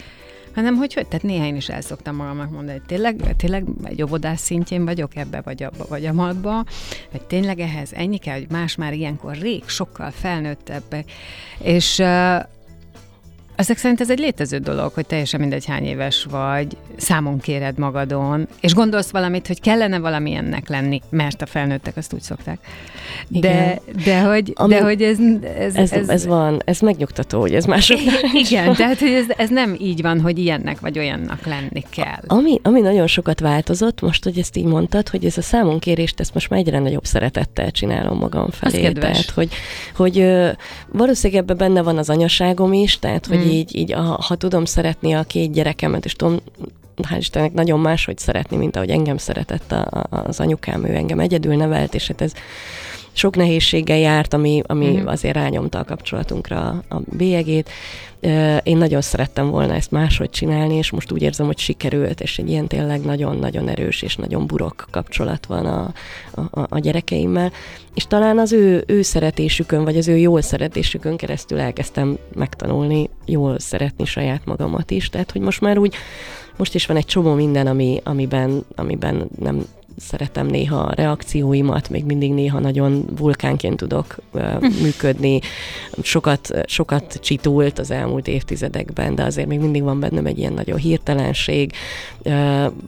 [0.55, 4.03] hanem hogy, hogy tehát néha én is el szoktam magamnak mondani, hogy tényleg, tényleg egy
[4.03, 6.65] óvodás szintjén vagyok ebbe, vagy abba, vagy amatba,
[7.11, 11.05] hogy tényleg ehhez ennyi kell, hogy más már ilyenkor rég sokkal felnőttebb,
[11.59, 12.03] és
[13.62, 18.48] ezek szerint ez egy létező dolog, hogy teljesen mindegy hány éves vagy, számon kéred magadon,
[18.61, 22.59] és gondolsz valamit, hogy kellene valamilyennek lenni, mert a felnőttek azt úgy szokták.
[23.29, 25.18] De, de, hogy, Ami, de hogy ez
[25.59, 26.09] ez, ez, ez...
[26.09, 27.98] ez van, ez megnyugtató, hogy ez mások.
[28.33, 32.22] Igen, tehát hogy ez, ez nem így van, hogy ilyennek vagy olyannak lenni kell.
[32.27, 36.35] Ami, ami nagyon sokat változott, most, hogy ezt így mondtad, hogy ez a számonkérést, ezt
[36.35, 38.87] most már egyre nagyobb szeretettel csinálom magam felé.
[38.87, 39.48] Az tehát, hogy,
[39.96, 40.27] hogy
[40.88, 43.51] valószínűleg ebben benne van az anyaságom is, tehát, hogy mm.
[43.53, 46.41] Így, így a, ha tudom szeretni a két gyerekemet, és tudom
[47.03, 51.21] hál' Istennek nagyon máshogy szeretni, mint ahogy engem szeretett a, a, az anyukám, ő engem
[51.21, 52.33] egyedül nevelt, és hát ez
[53.12, 55.11] sok nehézséggel járt, ami, ami uh-huh.
[55.11, 57.70] azért rányomta a kapcsolatunkra a bélyegét.
[58.62, 62.51] Én nagyon szerettem volna ezt máshogy csinálni, és most úgy érzem, hogy sikerült, és egy
[62.51, 65.92] ilyen tényleg nagyon-nagyon erős és nagyon burok kapcsolat van a,
[66.51, 67.53] a, a gyerekeimmel.
[67.94, 73.59] És talán az ő, ő szeretésükön, vagy az ő jól szeretésükön keresztül elkezdtem megtanulni jól
[73.59, 75.09] szeretni saját magamat is.
[75.09, 75.94] Tehát, hogy most már úgy,
[76.57, 79.64] most is van egy csomó minden, ami, amiben, amiben nem
[79.96, 85.40] szeretem néha a reakcióimat, még mindig néha nagyon vulkánként tudok uh, működni.
[86.02, 90.78] Sokat, sokat csitult az elmúlt évtizedekben, de azért még mindig van bennem egy ilyen nagyon
[90.78, 91.72] hirtelenség.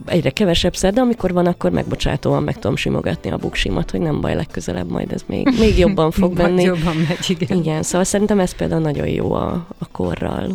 [0.05, 4.21] Egyre kevesebb szer, de amikor van, akkor megbocsátóan meg tudom simogatni a buksimat, hogy nem
[4.21, 6.63] baj, legközelebb majd ez még, még jobban fog menni.
[6.63, 7.57] jobban megy, igen.
[7.57, 10.47] Igen, szóval szerintem ez például nagyon jó a, a korral.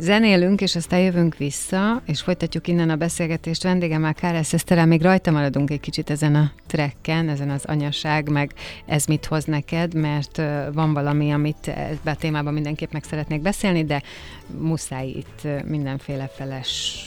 [0.00, 5.30] Zenélünk, és aztán jövünk vissza, és folytatjuk innen a beszélgetést vendégemmel, Káresz Eszterel, még rajta
[5.30, 8.52] maradunk egy kicsit ezen a trekken, ezen az anyaság, meg
[8.86, 13.84] ez mit hoz neked, mert van valami, amit ebben a témában mindenképp meg szeretnék beszélni,
[13.84, 14.02] de
[14.58, 17.02] muszáj itt mindenféle feles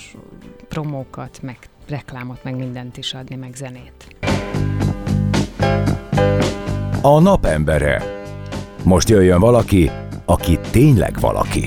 [0.67, 1.57] promókat, meg
[1.89, 4.15] reklámot, meg mindent is adni, meg zenét.
[7.01, 8.03] A napembere.
[8.83, 9.91] Most jöjjön valaki,
[10.25, 11.65] aki tényleg valaki.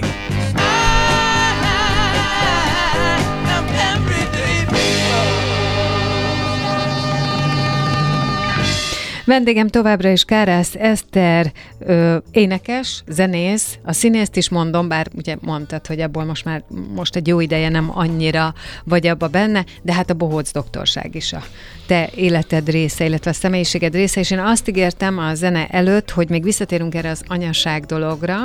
[9.25, 15.87] Vendégem továbbra is Kárász Eszter, ö, énekes, zenész, a színészt is mondom, bár ugye mondtad,
[15.87, 16.63] hogy abból most már
[16.95, 21.33] most egy jó ideje nem annyira vagy abba benne, de hát a bohóc doktorság is
[21.33, 21.43] a
[21.87, 26.29] te életed része, illetve a személyiséged része, és én azt ígértem a zene előtt, hogy
[26.29, 28.37] még visszatérünk erre az anyaság dologra,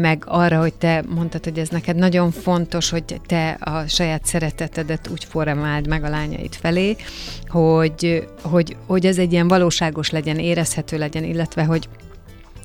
[0.00, 5.08] meg arra, hogy te mondtad, hogy ez neked nagyon fontos, hogy te a saját szeretetedet
[5.08, 6.96] úgy formáld meg a lányaid felé,
[7.48, 11.88] hogy, hogy, hogy ez egy ilyen valóságos legyen, érezhető legyen, illetve hogy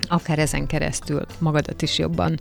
[0.10, 2.40] akár ezen keresztül magadat is jobban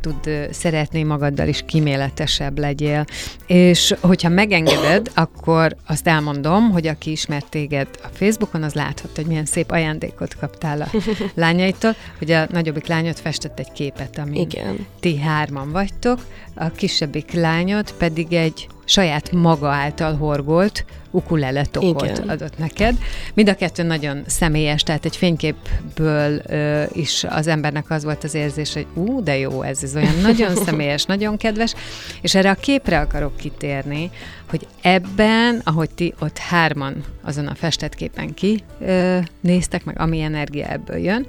[0.00, 3.04] tud szeretni, magaddal is kiméletesebb legyél.
[3.46, 9.26] És hogyha megengeded, akkor azt elmondom, hogy aki ismert téged a Facebookon, az láthat, hogy
[9.26, 10.88] milyen szép ajándékot kaptál a
[11.34, 14.86] lányaitól, hogy a nagyobbik lányod festett egy képet, ami Igen.
[15.00, 16.18] ti hárman vagytok,
[16.54, 22.28] a kisebbik lányod pedig egy saját maga által horgolt ukulele tokot Igen.
[22.28, 22.96] adott neked.
[23.34, 28.34] Mind a kettő nagyon személyes, tehát egy fényképből ö, is az embernek az volt az
[28.34, 31.74] érzés, hogy ú, de jó ez, ez olyan nagyon személyes, nagyon kedves,
[32.20, 34.10] és erre a képre akarok kitérni,
[34.48, 40.20] hogy ebben, ahogy ti ott hárman azon a festett képen ki ö, néztek, meg ami
[40.20, 41.26] energia ebből jön,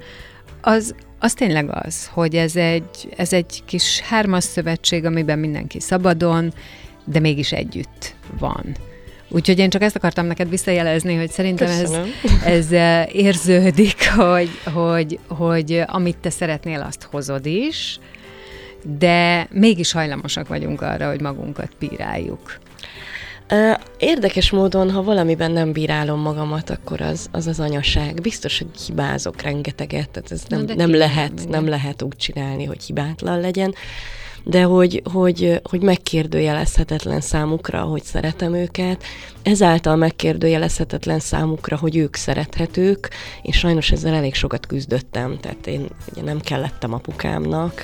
[0.60, 6.52] az, az tényleg az, hogy ez egy, ez egy kis hármas szövetség, amiben mindenki szabadon,
[7.04, 8.76] de mégis együtt van.
[9.28, 11.92] Úgyhogy én csak ezt akartam neked visszajelezni, hogy szerintem ez,
[12.44, 17.98] ez eh, érződik, hogy, hogy, hogy amit te szeretnél, azt hozod is,
[18.98, 22.60] de mégis hajlamosak vagyunk arra, hogy magunkat bíráljuk.
[23.98, 28.20] Érdekes módon, ha valamiben nem bírálom magamat, akkor az az, az anyaság.
[28.20, 33.40] Biztos, hogy hibázok rengeteget, tehát ez nem, nem lehet, nem lehet úgy csinálni, hogy hibátlan
[33.40, 33.74] legyen
[34.44, 39.04] de hogy, hogy, hogy megkérdőjelezhetetlen számukra, hogy szeretem őket,
[39.42, 43.10] ezáltal megkérdőjelezhetetlen számukra, hogy ők szerethetők,
[43.42, 47.82] és sajnos ezzel elég sokat küzdöttem, tehát én ugye nem kellettem apukámnak,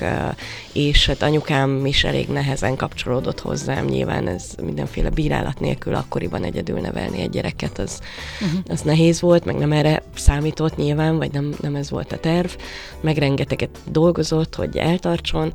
[0.73, 6.79] és hát anyukám is elég nehezen kapcsolódott hozzám, nyilván ez mindenféle bírálat nélkül akkoriban egyedül
[6.79, 7.99] nevelni egy gyereket, az,
[8.41, 8.59] uh-huh.
[8.67, 12.49] az nehéz volt, meg nem erre számított nyilván, vagy nem, nem ez volt a terv,
[13.01, 15.51] meg rengeteget dolgozott, hogy eltartson,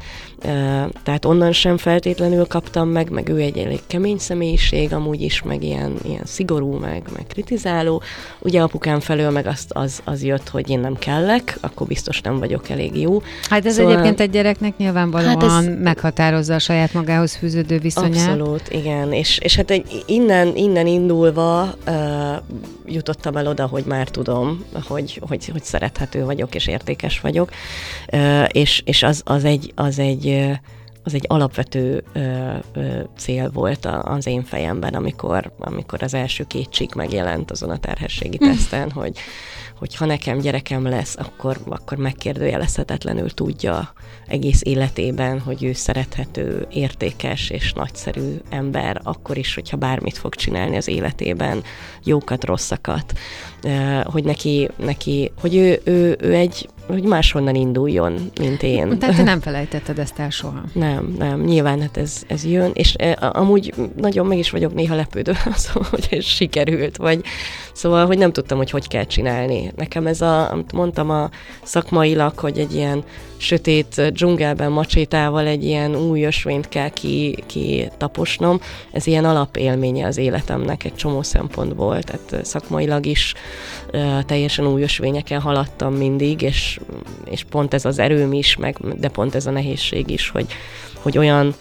[1.02, 5.62] tehát onnan sem feltétlenül kaptam meg, meg ő egy elég kemény személyiség, amúgy is, meg
[5.62, 8.02] ilyen, ilyen szigorú, meg, meg kritizáló.
[8.38, 12.38] Ugye apukám felől meg azt, az, az jött, hogy én nem kellek, akkor biztos nem
[12.38, 13.22] vagyok elég jó.
[13.48, 13.92] Hát ez szóval...
[13.92, 15.82] egyébként egy gyereknek nyilvánvalóan hát ez...
[15.82, 18.28] meghatározza a saját magához fűződő viszonyát.
[18.28, 19.12] Abszolút, igen.
[19.12, 21.94] És, és hát egy, innen, innen indulva uh,
[22.86, 27.50] jutottam el oda, hogy már tudom, hogy, hogy, hogy szerethető vagyok, és értékes vagyok.
[28.12, 30.50] Uh, és és az, az egy, az egy
[31.04, 36.44] az egy alapvető ö, ö, cél volt a, az én fejemben, amikor, amikor az első
[36.44, 38.44] két csík megjelent azon a terhességi hm.
[38.44, 39.18] teszten, hogy,
[39.78, 43.92] hogy ha nekem gyerekem lesz, akkor, akkor megkérdőjelezhetetlenül tudja
[44.26, 50.76] egész életében, hogy ő szerethető, értékes és nagyszerű ember, akkor is, hogyha bármit fog csinálni
[50.76, 51.62] az életében,
[52.04, 53.18] jókat, rosszakat,
[54.04, 58.98] hogy neki, neki hogy ő, ő, ő egy hogy máshonnan induljon, mint én.
[58.98, 60.62] Tehát te nem felejtetted ezt el soha.
[60.72, 65.32] Nem, nem, nyilván hát ez, ez jön, és amúgy nagyon meg is vagyok néha lepődő,
[65.54, 67.24] szóval, hogy ez sikerült, vagy
[67.72, 69.72] szóval, hogy nem tudtam, hogy hogy kell csinálni.
[69.76, 71.30] Nekem ez a, amit mondtam a
[71.62, 73.04] szakmailag, hogy egy ilyen
[73.36, 78.60] sötét dzsungelben macsétával egy ilyen új ösvényt kell ki, ki taposnom,
[78.92, 83.34] ez ilyen alapélménye az életemnek egy csomó szempontból, tehát szakmailag is
[84.26, 86.73] teljesen új ösvényeken haladtam mindig, és,
[87.24, 90.46] és pont ez az erőm is, meg, de pont ez a nehézség is, hogy,
[91.02, 91.54] hogy olyan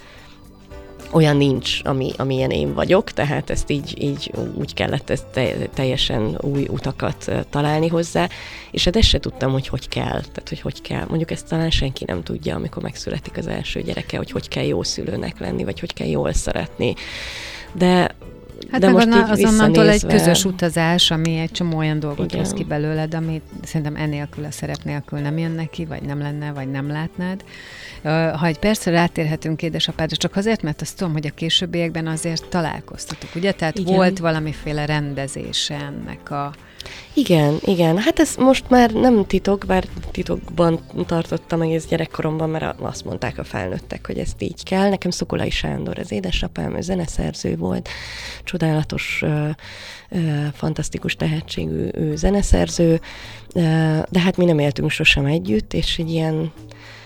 [1.13, 6.37] olyan nincs, ami, amilyen én vagyok, tehát ezt így, így úgy kellett ezt te, teljesen
[6.41, 8.29] új utakat találni hozzá,
[8.71, 11.05] és hát ezt se tudtam, hogy hogy kell, tehát hogy hogy kell.
[11.07, 14.83] Mondjuk ezt talán senki nem tudja, amikor megszületik az első gyereke, hogy hogy kell jó
[14.83, 16.93] szülőnek lenni, vagy hogy kell jól szeretni.
[17.73, 18.15] De
[18.71, 22.43] Hát de most az onnantól egy közös utazás, ami egy csomó olyan dolgot Igen.
[22.43, 26.51] hoz ki belőled, amit szerintem enélkül a szerep nélkül nem jön neki, vagy nem lenne,
[26.51, 27.43] vagy nem látnád.
[28.37, 33.29] Ha egy percre rátérhetünk édesapádra, csak azért, mert azt tudom, hogy a későbbiekben azért találkoztatok,
[33.35, 33.51] ugye?
[33.51, 33.95] Tehát Igen.
[33.95, 36.53] volt valamiféle rendezése ennek a
[37.13, 37.97] igen, igen.
[37.97, 43.43] Hát ez most már nem titok, bár titokban tartottam egész gyerekkoromban, mert azt mondták a
[43.43, 44.89] felnőttek, hogy ezt így kell.
[44.89, 47.89] Nekem Szokolai Sándor, az édesapám, ő zeneszerző volt,
[48.43, 49.23] csodálatos,
[50.53, 53.01] fantasztikus tehetségű ő zeneszerző,
[54.09, 56.51] de hát mi nem éltünk sosem együtt, és egy ilyen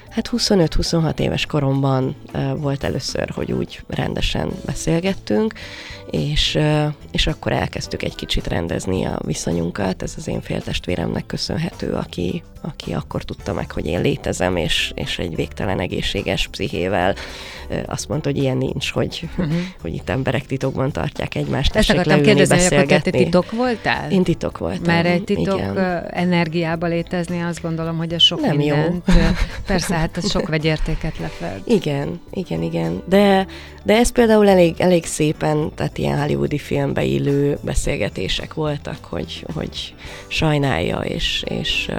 [0.10, 2.16] Hát 25-26 éves koromban
[2.56, 5.54] volt először, hogy úgy rendesen beszélgettünk,
[6.12, 6.60] és,
[7.12, 10.04] és akkor elkezdtük egy kicsit rendezni a viszonyunkat.
[10.04, 15.20] Ez az én féltestvéremnek köszönhető, aki, aki akkor tudta meg, hogy én létezem, és, és
[15.20, 17.16] egy végtelen egészséges pszichével
[17.86, 19.56] azt mondta, hogy ilyen nincs, hogy, uh-huh.
[19.82, 21.76] hogy itt emberek titokban tartják egymást.
[21.76, 24.12] Ezt akartam leülni, kérdezni, hogy akkor te titok voltál?
[24.12, 24.84] Én titok voltam.
[24.86, 25.78] Mert egy titok igen.
[26.10, 29.04] energiába létezni, azt gondolom, hogy a sok Nem mindent.
[29.08, 29.14] Jó.
[29.68, 31.62] Persze, hát az sok vegyértéket lefed.
[31.66, 33.04] Igen, igen, igen.
[33.06, 33.48] De,
[33.84, 39.94] de ez például elég, elég szépen, tehát ilyen hollywoodi filmbe illő beszélgetések voltak, hogy, hogy
[40.28, 41.92] sajnálja, és, és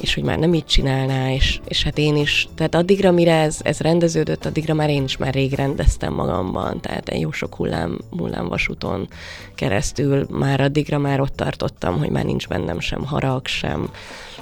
[0.00, 3.58] és hogy már nem így csinálná, és, és hát én is, tehát addigra, mire ez,
[3.62, 7.98] ez rendeződött, addigra már én is már rég rendeztem magamban, tehát egy jó sok hullám,
[8.10, 9.08] hullámvasúton
[9.54, 13.90] keresztül, már addigra már ott tartottam, hogy már nincs bennem sem harag, sem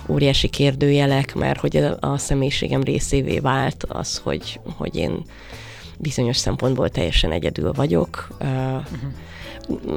[0.09, 5.22] óriási kérdőjelek, mert hogy a, a személyiségem részévé vált az, hogy, hogy én
[5.98, 8.28] bizonyos szempontból teljesen egyedül vagyok.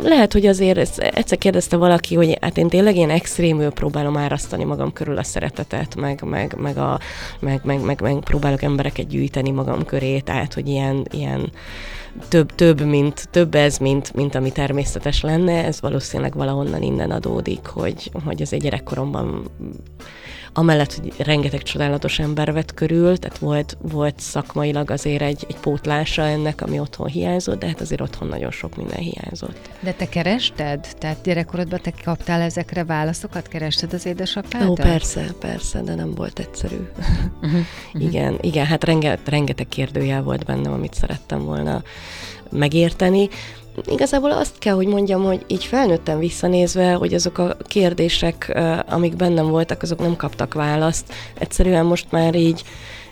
[0.02, 4.64] Lehet, hogy azért ezt, egyszer kérdezte valaki, hogy hát én tényleg ilyen extrémül próbálom árasztani
[4.64, 7.00] magam körül a szeretetet, meg, meg, meg, a,
[7.40, 11.52] meg, meg, meg, meg próbálok embereket gyűjteni magam köré, tehát, hogy ilyen, ilyen
[12.28, 17.66] több, több, mint, több ez, mint, mint ami természetes lenne, ez valószínűleg valahonnan innen adódik,
[17.66, 19.50] hogy, hogy ez egy gyerekkoromban
[20.54, 26.22] amellett, hogy rengeteg csodálatos ember vett körül, tehát volt, volt szakmailag azért egy, egy pótlása
[26.22, 29.70] ennek, ami otthon hiányzott, de hát azért otthon nagyon sok minden hiányzott.
[29.80, 30.88] De te kerested?
[30.98, 33.48] Tehát gyerekkorodban te kaptál ezekre válaszokat?
[33.48, 34.70] Kerested az édesapádat?
[34.70, 36.76] Ó, persze, persze, de nem volt egyszerű.
[36.76, 38.04] Uh-huh, uh-huh.
[38.04, 41.84] igen, igen, hát rengeteg, rengeteg kérdőjel volt bennem, amit szerettem volna
[42.50, 43.30] megérteni
[43.86, 49.48] igazából azt kell, hogy mondjam, hogy így felnőttem visszanézve, hogy azok a kérdések, amik bennem
[49.48, 51.14] voltak, azok nem kaptak választ.
[51.40, 52.64] Egyszerűen most már így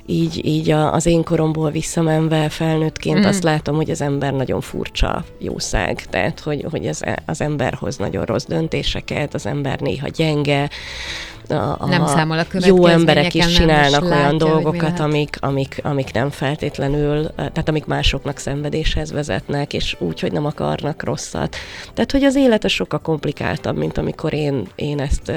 [0.10, 3.24] így, így az én koromból visszamenve felnőttként mm.
[3.24, 7.98] azt látom, hogy az ember nagyon furcsa jószág, tehát hogy, hogy az, az ember hoz
[7.98, 10.70] nagyon rossz döntéseket, az ember néha gyenge,
[11.52, 16.30] a, nem számol a jó emberek is csinálnak is olyan dolgokat, amik, amik, amik nem
[16.30, 21.56] feltétlenül, tehát amik másoknak szenvedéshez vezetnek, és úgy, hogy nem akarnak rosszat.
[21.94, 25.32] Tehát, hogy az élete sokkal komplikáltabb, mint amikor én, én ezt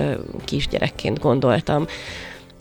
[0.45, 1.87] kisgyerekként gondoltam.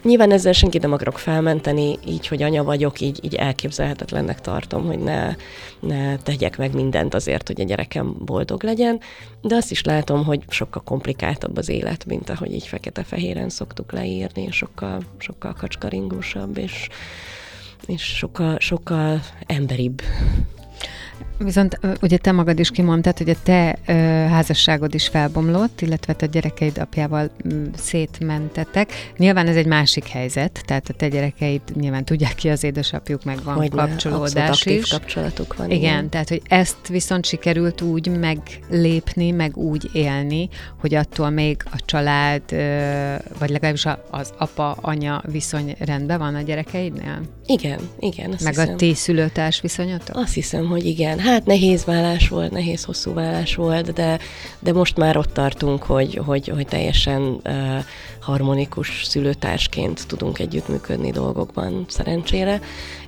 [0.03, 4.99] Nyilván ezzel senkit nem akarok felmenteni, így, hogy anya vagyok, így, így elképzelhetetlennek tartom, hogy
[4.99, 5.35] ne,
[5.79, 8.99] ne tegyek meg mindent azért, hogy a gyerekem boldog legyen,
[9.41, 14.51] de azt is látom, hogy sokkal komplikáltabb az élet, mint ahogy így fekete-fehéren szoktuk leírni,
[14.51, 16.87] sokkal, sokkal kacskaringósabb, és,
[17.85, 20.01] és sokkal, sokkal emberibb.
[21.43, 23.93] Viszont ugye te magad is kimondtad, hogy a te ö,
[24.29, 28.91] házasságod is felbomlott, illetve a gyerekeid apjával m, szétmentetek.
[29.17, 33.43] Nyilván ez egy másik helyzet, tehát a te gyerekeid nyilván tudják ki az édesapjuk, meg
[33.43, 34.89] van hogy kapcsolódás is.
[34.89, 35.71] kapcsolatuk van.
[35.71, 40.49] Igen, igen, tehát hogy ezt viszont sikerült úgy meglépni, meg úgy élni,
[40.79, 47.21] hogy attól még a család, ö, vagy legalábbis az apa-anya viszony rendben van a gyerekeidnél?
[47.45, 48.31] Igen, igen.
[48.31, 48.73] Azt meg hiszem.
[48.73, 50.15] a ti szülőtárs viszonyatok?
[50.15, 51.19] Azt hiszem, hogy igen.
[51.19, 54.19] Hát Hát nehéz vállás volt, nehéz hosszú vállás volt, de,
[54.59, 57.83] de most már ott tartunk, hogy, hogy, hogy teljesen uh,
[58.21, 62.61] harmonikus szülőtársként tudunk együttműködni dolgokban, szerencsére.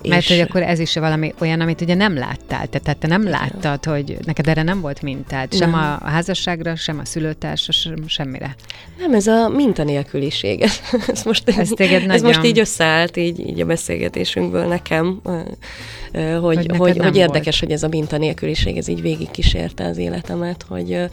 [0.07, 0.27] Mert és...
[0.27, 3.85] hogy akkor ez is valami olyan, amit ugye nem láttál, te, tehát te nem láttad,
[3.85, 5.79] hogy neked erre nem volt mintád, sem nem.
[5.79, 8.55] a házasságra, sem a szülőtársra, sem semmire.
[8.97, 10.61] Nem, ez a mintanélküliség.
[11.07, 12.21] ez most, ez, ez nagyon...
[12.21, 15.21] most így összeállt így, így a beszélgetésünkből nekem,
[16.41, 20.65] hogy, hogy, hogy, hogy érdekes, hogy ez a mintanélküliség, ez így végig kísérte az életemet,
[20.69, 21.09] hogy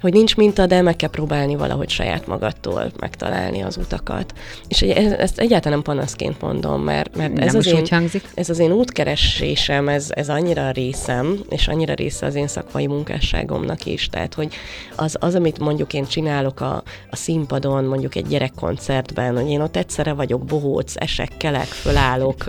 [0.00, 4.32] hogy nincs minta, de meg kell próbálni valahogy saját magadtól megtalálni az utakat.
[4.68, 9.88] És ezt egyáltalán nem panaszként mondom, mert, mert ez, az én, ez az én útkeresésem,
[9.88, 14.08] ez, ez annyira részem, és annyira része az én szakmai munkásságomnak is.
[14.08, 14.54] Tehát, hogy
[14.96, 19.76] az, az amit mondjuk én csinálok a, a színpadon, mondjuk egy gyerekkoncertben, hogy én ott
[19.76, 22.44] egyszerre vagyok bohóc, esek, kelek, fölállok,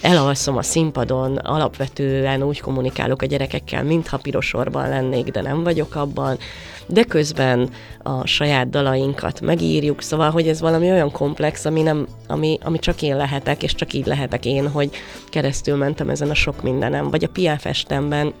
[0.00, 6.38] elalszom a színpadon, alapvetően úgy kommunikálok a gyerekekkel, mintha pirosorban lennék, de nem vagyok abban
[6.86, 7.70] de közben
[8.02, 13.02] a saját dalainkat megírjuk, szóval, hogy ez valami olyan komplex, ami, nem, ami, ami csak
[13.02, 14.90] én lehetek, és csak így lehetek én, hogy
[15.28, 18.32] keresztül mentem ezen a sok mindenem, vagy a piáfestemben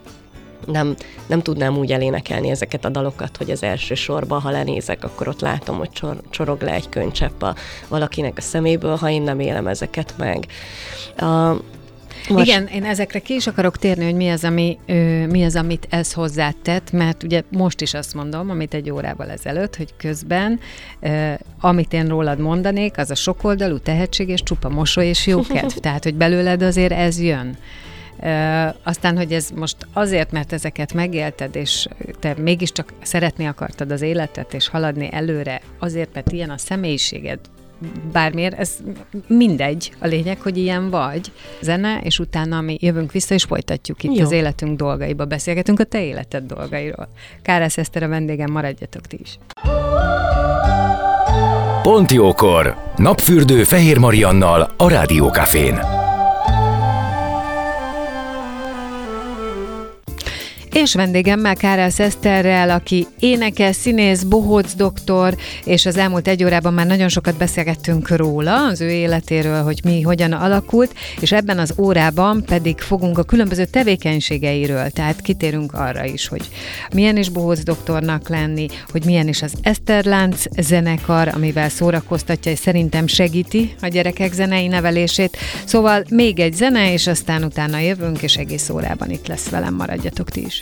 [0.66, 0.94] nem,
[1.26, 5.40] nem tudnám úgy elénekelni ezeket a dalokat, hogy az első sorban, ha lenézek, akkor ott
[5.40, 7.54] látom, hogy csor, csorog le egy könycsepp a
[7.88, 10.46] valakinek a szeméből, ha én nem élem ezeket meg.
[11.16, 11.56] A,
[12.28, 12.46] most...
[12.46, 15.86] Igen, én ezekre ki is akarok térni, hogy mi az, ami, ö, mi az, amit
[15.90, 20.60] ez hozzátett, mert ugye most is azt mondom, amit egy órával ezelőtt, hogy közben,
[21.00, 25.76] ö, amit én rólad mondanék, az a sokoldalú tehetség és csupa mosoly és jókedv.
[25.82, 27.56] Tehát, hogy belőled azért ez jön.
[28.22, 31.86] Ö, aztán, hogy ez most azért, mert ezeket megélted, és
[32.20, 37.38] te mégiscsak szeretni akartad az életet, és haladni előre, azért, mert ilyen a személyiséged,
[38.12, 38.76] bármiért, ez
[39.26, 39.92] mindegy.
[39.98, 41.32] A lényeg, hogy ilyen vagy.
[41.60, 44.24] Zene, és utána mi jövünk vissza, és folytatjuk itt Jó.
[44.24, 45.24] az életünk dolgaiba.
[45.24, 47.08] Beszélgetünk a te életed dolgairól.
[47.42, 49.38] Kárász Eszter a vendégem, maradjatok ti is.
[51.82, 52.76] Pont jókor!
[52.96, 55.91] Napfürdő Fehér Mariannal a Rádiókafén.
[60.72, 66.86] És vendégemmel Kárel Szeszterrel, aki énekes, színész, bohóc doktor, és az elmúlt egy órában már
[66.86, 72.44] nagyon sokat beszélgettünk róla, az ő életéről, hogy mi hogyan alakult, és ebben az órában
[72.44, 76.48] pedig fogunk a különböző tevékenységeiről, tehát kitérünk arra is, hogy
[76.94, 83.06] milyen is bohóc doktornak lenni, hogy milyen is az Eszterlánc zenekar, amivel szórakoztatja, és szerintem
[83.06, 85.36] segíti a gyerekek zenei nevelését.
[85.64, 90.30] Szóval még egy zene, és aztán utána jövünk, és egész órában itt lesz velem, maradjatok
[90.30, 90.61] ti is.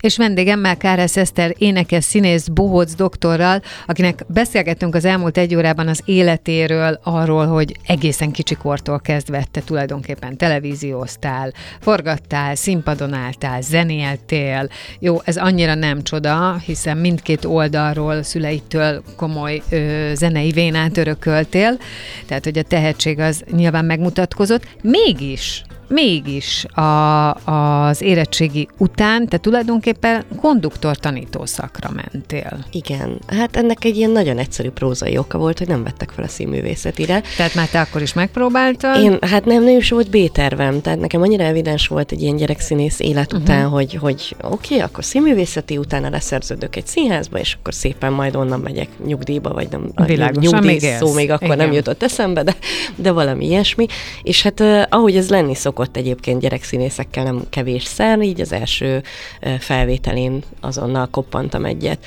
[0.00, 6.02] És vendégemmel Káresz Eszter énekes, színész, bohóc doktorral, akinek beszélgettünk az elmúlt egy órában az
[6.04, 14.68] életéről, arról, hogy egészen kicsikortól kezdve te tulajdonképpen televízióztál, forgattál, színpadon álltál, zenéltél.
[14.98, 21.78] Jó, ez annyira nem csoda, hiszen mindkét oldalról szüleitől komoly ö, zenei vénát örököltél,
[22.26, 24.66] tehát hogy a tehetség az nyilván megmutatkozott.
[24.82, 32.64] Mégis mégis a, az érettségi után te tulajdonképpen konduktor tanító szakra mentél.
[32.70, 36.28] Igen, hát ennek egy ilyen nagyon egyszerű prózai oka volt, hogy nem vettek fel a
[36.28, 37.22] színművészetire.
[37.36, 39.02] Tehát már te akkor is megpróbáltad?
[39.02, 43.00] Én, hát nem, nem is volt B-tervem, tehát nekem annyira evidens volt egy ilyen gyerekszínész
[43.00, 43.40] élet uh-huh.
[43.40, 48.36] után, hogy, hogy oké, okay, akkor színművészeti, utána leszerződök egy színházba, és akkor szépen majd
[48.36, 49.92] onnan megyek nyugdíjba, vagy nem.
[50.06, 51.58] Világosan, nyugdíj még szó még akkor Igen.
[51.58, 52.54] nem jutott eszembe, de,
[52.96, 53.86] de valami ilyesmi.
[54.22, 59.02] És hát ahogy ez lenni szokott, szokott egyébként gyerekszínészekkel nem kevés szer, így az első
[59.58, 62.06] felvételén azonnal koppantam egyet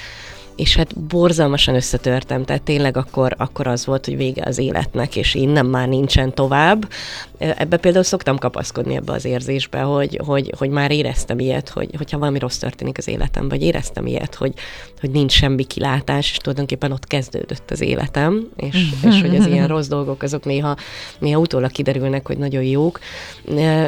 [0.55, 5.33] és hát borzalmasan összetörtem, tehát tényleg akkor, akkor az volt, hogy vége az életnek, és
[5.33, 6.89] innen már nincsen tovább.
[7.37, 12.17] Ebbe például szoktam kapaszkodni ebbe az érzésbe, hogy, hogy, hogy már éreztem ilyet, hogy, hogyha
[12.17, 14.53] valami rossz történik az életemben, vagy éreztem ilyet, hogy,
[14.99, 19.67] hogy nincs semmi kilátás, és tulajdonképpen ott kezdődött az életem, és, és hogy az ilyen
[19.67, 20.75] rossz dolgok azok néha,
[21.19, 22.99] néha utólag kiderülnek, hogy nagyon jók.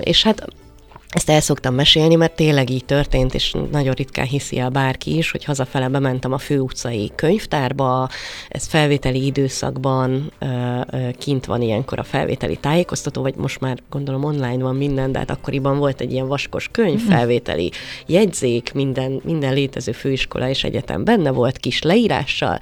[0.01, 0.47] És hát
[1.15, 5.31] ezt el szoktam mesélni, mert tényleg így történt, és nagyon ritkán hiszi el bárki is,
[5.31, 8.09] hogy hazafele bementem a főutcai könyvtárba,
[8.49, 10.31] ez felvételi időszakban
[11.17, 15.29] kint van ilyenkor a felvételi tájékoztató, vagy most már gondolom online van minden, de hát
[15.29, 17.11] akkoriban volt egy ilyen vaskos könyv, mhm.
[17.11, 17.71] felvételi
[18.05, 22.59] jegyzék, minden, minden létező főiskola és egyetem benne volt kis leírással,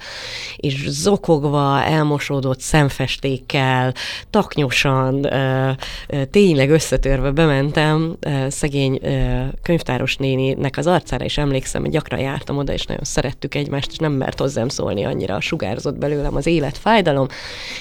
[0.56, 3.94] és zokogva, elmosódott szemfestékkel,
[4.30, 5.28] taknyosan,
[6.30, 8.16] tényleg összetörve bementem
[8.50, 9.00] szegény
[9.62, 13.96] könyvtáros néninek az arcára is emlékszem, hogy gyakran jártam oda, és nagyon szerettük egymást, és
[13.96, 17.26] nem mert hozzám szólni annyira, sugárzott belőlem az életfájdalom,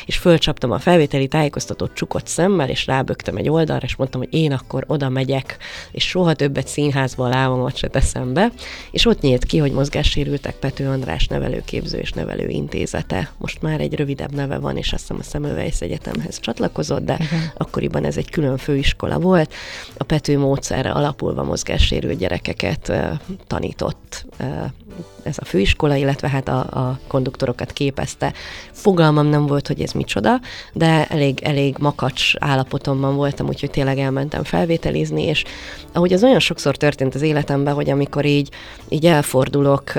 [0.05, 4.51] és fölcsaptam a felvételi tájékoztatót csukott szemmel, és rábögtem egy oldalra, és mondtam, hogy én
[4.51, 5.57] akkor oda megyek,
[5.91, 8.51] és soha többet színházba a lábamat se teszem be,
[8.91, 13.32] és ott nyílt ki, hogy mozgássérültek Pető András nevelőképző és nevelőintézete.
[13.38, 17.51] Most már egy rövidebb neve van, és azt hiszem a Szemövejsz Egyetemhez csatlakozott, de Igen.
[17.57, 19.53] akkoriban ez egy külön főiskola volt.
[19.97, 22.91] A Pető módszerre alapulva mozgássérült gyerekeket
[23.47, 24.26] tanított
[25.24, 28.34] ez a főiskola, illetve hát a, a konduktorokat képezte.
[28.72, 30.39] Fogalmam nem volt, hogy ez micsoda,
[30.74, 35.43] de elég, elég makacs állapotomban voltam, úgyhogy tényleg elmentem felvételizni, és
[35.91, 38.49] ahogy az olyan sokszor történt az életemben, hogy amikor így,
[38.89, 39.91] így elfordulok,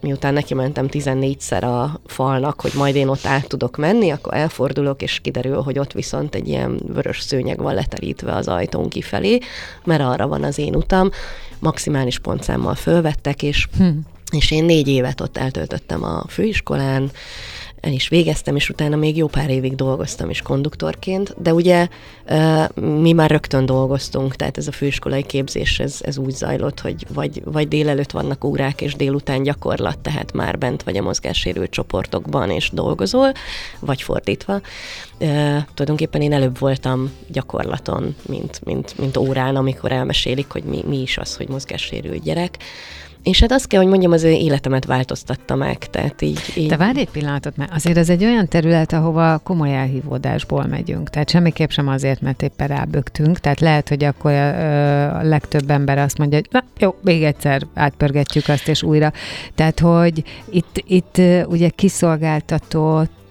[0.00, 5.02] miután neki mentem 14-szer a falnak, hogy majd én ott át tudok menni, akkor elfordulok,
[5.02, 9.38] és kiderül, hogy ott viszont egy ilyen vörös szőnyeg van leterítve az ajtón kifelé,
[9.86, 11.10] mert arra van az én utam,
[11.58, 13.88] maximális pontszámmal fölvettek, és hm.
[14.30, 17.10] és én négy évet ott eltöltöttem a főiskolán,
[17.84, 21.88] el is végeztem, és utána még jó pár évig dolgoztam is konduktorként, de ugye
[22.74, 27.42] mi már rögtön dolgoztunk, tehát ez a főiskolai képzés, ez, ez úgy zajlott, hogy vagy,
[27.44, 32.70] vagy délelőtt vannak órák, és délután gyakorlat, tehát már bent vagy a mozgássérült csoportokban, és
[32.72, 33.32] dolgozol,
[33.80, 34.60] vagy fordítva.
[35.74, 41.18] tulajdonképpen én előbb voltam gyakorlaton, mint, mint, mint órán, amikor elmesélik, hogy mi, mi is
[41.18, 42.56] az, hogy mozgássérült gyerek.
[43.24, 45.78] És hát azt kell, hogy mondjam, az életemet változtatta meg.
[45.78, 46.68] Tehát így, így...
[46.68, 51.10] Te várj egy pillanatot, mert azért ez egy olyan terület, ahova komoly elhívódásból megyünk.
[51.10, 53.38] Tehát semmiképp sem azért, mert éppen rábögtünk.
[53.38, 57.62] Tehát lehet, hogy akkor a, a legtöbb ember azt mondja, hogy na, jó, még egyszer
[57.74, 59.12] átpörgetjük azt, és újra.
[59.54, 63.23] Tehát, hogy itt, itt ugye kiszolgáltatott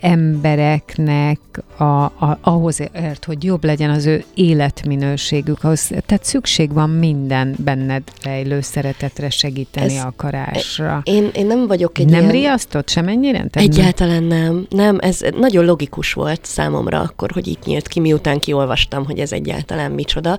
[0.00, 1.38] embereknek
[1.76, 7.54] a, a, ahhoz ért, hogy jobb legyen az ő életminőségük, ahhoz, tehát szükség van minden
[7.64, 11.00] benned rejlő szeretetre, segíteni, ez, akarásra.
[11.04, 12.32] Én, én nem vagyok egy Nem ilyen...
[12.32, 13.46] riasztott semennyire?
[13.52, 14.66] Egyáltalán nem.
[14.68, 19.32] Nem, ez nagyon logikus volt számomra akkor, hogy itt nyílt ki, miután kiolvastam, hogy ez
[19.32, 20.38] egyáltalán micsoda.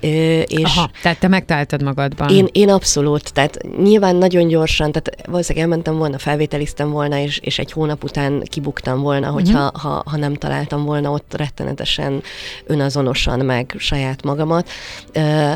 [0.00, 2.28] és Aha, tehát te megtaláltad magadban.
[2.28, 7.58] Én, én abszolút, tehát nyilván nagyon gyorsan, tehát valószínűleg elmentem volna, felvételiztem volna, és, és
[7.58, 9.80] egy hónap után kibuktam buktam volna, hogyha uh-huh.
[9.80, 12.22] ha, ha nem találtam volna ott rettenetesen
[12.66, 14.68] önazonosan meg saját magamat.
[15.14, 15.54] Uh,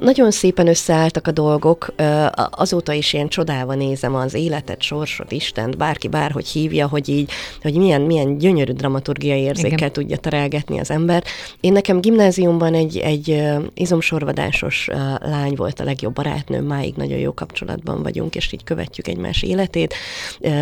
[0.00, 5.76] nagyon szépen összeálltak a dolgok, uh, azóta is ilyen csodálva nézem az életet, sorsot, Istent,
[5.76, 7.30] bárki bárhogy hívja, hogy így,
[7.62, 9.92] hogy milyen, milyen gyönyörű dramaturgiai érzékkel Igen.
[9.92, 11.24] tudja terelgetni az ember.
[11.60, 13.42] Én nekem gimnáziumban egy, egy
[13.74, 14.88] izomsorvadásos
[15.20, 19.94] lány volt a legjobb barátnőm, máig nagyon jó kapcsolatban vagyunk, és így követjük egymás életét,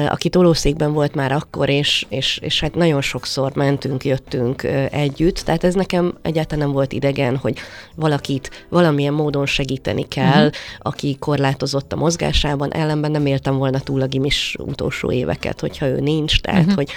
[0.08, 5.64] aki tolószékben volt már akkor, és, és, és hát nagyon sokszor mentünk, jöttünk együtt, tehát
[5.64, 7.58] ez nekem egyáltalán nem volt idegen, hogy
[7.94, 10.52] valakit valamilyen módon segíteni kell, uh-huh.
[10.78, 16.00] aki korlátozott a mozgásában, ellenben nem éltem volna túl a gimis utolsó éveket, hogyha ő
[16.00, 16.74] nincs, tehát uh-huh.
[16.74, 16.90] hogy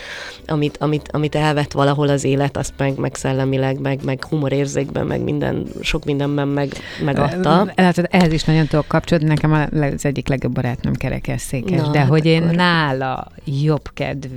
[0.46, 5.22] amit, amit, amit elvett valahol az élet, azt meg, meg szellemileg, meg, meg humorérzékben, meg
[5.22, 6.74] minden, sok mindenben meg,
[7.04, 7.72] megadta.
[7.76, 12.28] Látod, ehhez is nagyon tudok kapcsolódni, nekem az egyik legjobb barátnőm kerekesszékes, de hát hogy
[12.28, 12.32] akkor...
[12.32, 13.90] én nála jobb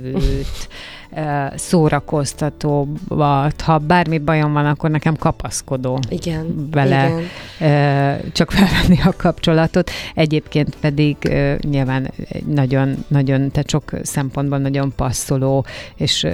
[0.05, 0.67] jövőt.
[1.55, 7.11] Szórakoztatóbbat, ha bármi bajom van, akkor nekem kapaszkodó igen, bele
[7.57, 8.31] igen.
[8.31, 9.91] csak felvenni a kapcsolatot.
[10.15, 11.17] Egyébként pedig
[11.61, 12.11] nyilván
[12.45, 16.27] nagyon, nagyon, tehát sok szempontból nagyon passzoló, és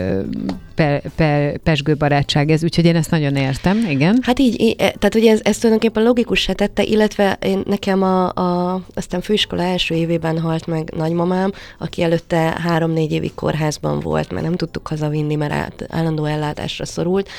[0.75, 4.19] per, per, pesgő barátság ez, úgyhogy én ezt nagyon értem, igen.
[4.21, 8.33] Hát így, így tehát ugye ez, ez tulajdonképpen logikus se tette, illetve én, nekem a,
[8.33, 14.45] a, aztán főiskola első évében halt meg nagymamám, aki előtte három-négy évig kórházban volt, mert
[14.45, 17.29] nem tudtuk hazavinni, mert állandó ellátásra szorult,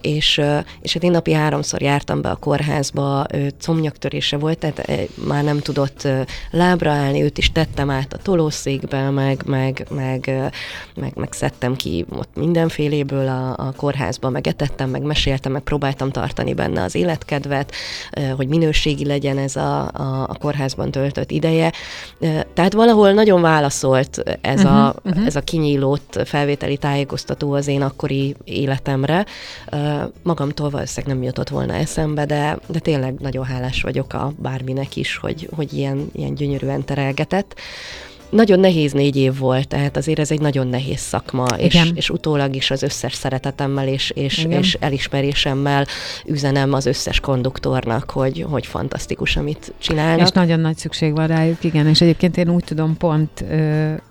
[0.00, 0.40] és,
[0.80, 3.26] és hát én napi háromszor jártam be a kórházba,
[3.64, 6.08] comnyaktörése volt, tehát már nem tudott
[6.50, 10.30] lábra állni, őt is tettem át a tolószékbe, meg, meg, meg,
[10.94, 16.10] meg, meg szedtem ki ott mindenféléből a, a kórházba, meg etettem, meg meséltem, meg próbáltam
[16.10, 17.74] tartani benne az életkedvet,
[18.36, 21.72] hogy minőségi legyen ez a, a, a kórházban töltött ideje.
[22.54, 25.26] Tehát valahol nagyon válaszolt ez, uh-huh, a, uh-huh.
[25.26, 29.26] ez a kinyíló adott felvételi tájékoztató az én akkori életemre.
[30.22, 35.16] Magamtól valószínűleg nem jutott volna eszembe, de, de tényleg nagyon hálás vagyok a bárminek is,
[35.16, 37.54] hogy, hogy ilyen, ilyen gyönyörűen terelgetett
[38.30, 42.54] nagyon nehéz négy év volt, tehát azért ez egy nagyon nehéz szakma, és, és utólag
[42.54, 45.86] is az összes szeretetemmel és, és, és elismerésemmel
[46.26, 50.26] üzenem az összes konduktornak, hogy, hogy fantasztikus, amit csinálnak.
[50.26, 53.54] És nagyon nagy szükség van rájuk, igen, és egyébként én úgy tudom pont ö,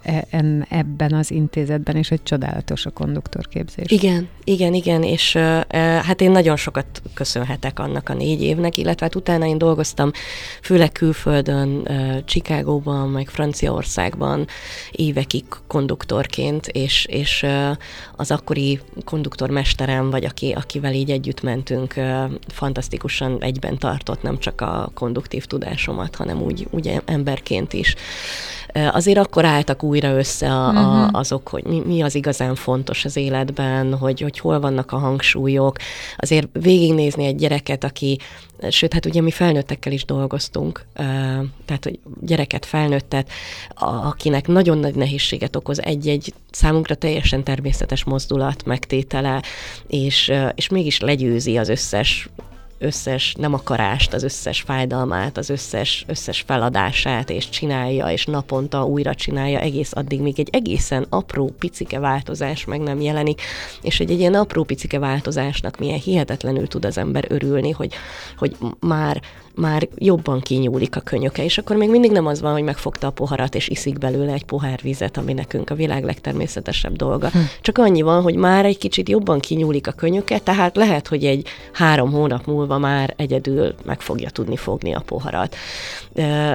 [0.03, 3.91] e, en, ebben az intézetben is, hogy csodálatos a konduktorképzés.
[3.91, 5.59] Igen, igen, igen, és ö,
[6.03, 10.11] hát én nagyon sokat köszönhetek annak a négy évnek, illetve hát utána én dolgoztam
[10.61, 11.87] főleg külföldön,
[12.25, 14.47] Csikágóban, meg Franciaország országban
[14.91, 17.45] évekig konduktorként, és, és
[18.15, 21.93] az akkori konduktormesterem, vagy aki, akivel így együtt mentünk,
[22.47, 27.95] fantasztikusan egyben tartott nem csak a konduktív tudásomat, hanem úgy, úgy emberként is.
[28.73, 31.15] Azért akkor álltak újra össze a, a, mhm.
[31.15, 35.75] azok, hogy mi, mi az igazán fontos az életben, hogy, hogy hol vannak a hangsúlyok.
[36.17, 38.17] Azért végignézni egy gyereket, aki,
[38.69, 40.85] sőt, hát ugye mi felnőttekkel is dolgoztunk,
[41.65, 43.29] tehát, hogy gyereket, felnőttet,
[44.03, 49.41] akinek nagyon nagy nehézséget okoz egy-egy számunkra teljesen természetes mozdulat megtétele,
[49.87, 52.29] és, és mégis legyőzi az összes
[52.79, 59.13] összes nem akarást, az összes fájdalmát, az összes, összes feladását, és csinálja, és naponta újra
[59.13, 63.41] csinálja egész addig, míg egy egészen apró picike változás meg nem jelenik,
[63.81, 67.93] és hogy egy ilyen apró picike változásnak milyen hihetetlenül tud az ember örülni, hogy,
[68.37, 69.21] hogy már
[69.59, 73.11] már jobban kinyúlik a könyöke, és akkor még mindig nem az van, hogy megfogta a
[73.11, 77.29] poharat, és iszik belőle egy pohár vizet, ami nekünk a világ legtermészetesebb dolga.
[77.29, 77.37] Hm.
[77.61, 81.47] Csak annyi van, hogy már egy kicsit jobban kinyúlik a könyöke, tehát lehet, hogy egy
[81.73, 85.55] három hónap múlva már egyedül meg fogja tudni fogni a poharat.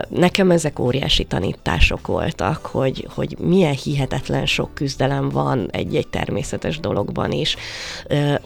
[0.09, 7.33] Nekem ezek óriási tanítások voltak, hogy, hogy milyen hihetetlen sok küzdelem van egy-egy természetes dologban
[7.33, 7.57] is.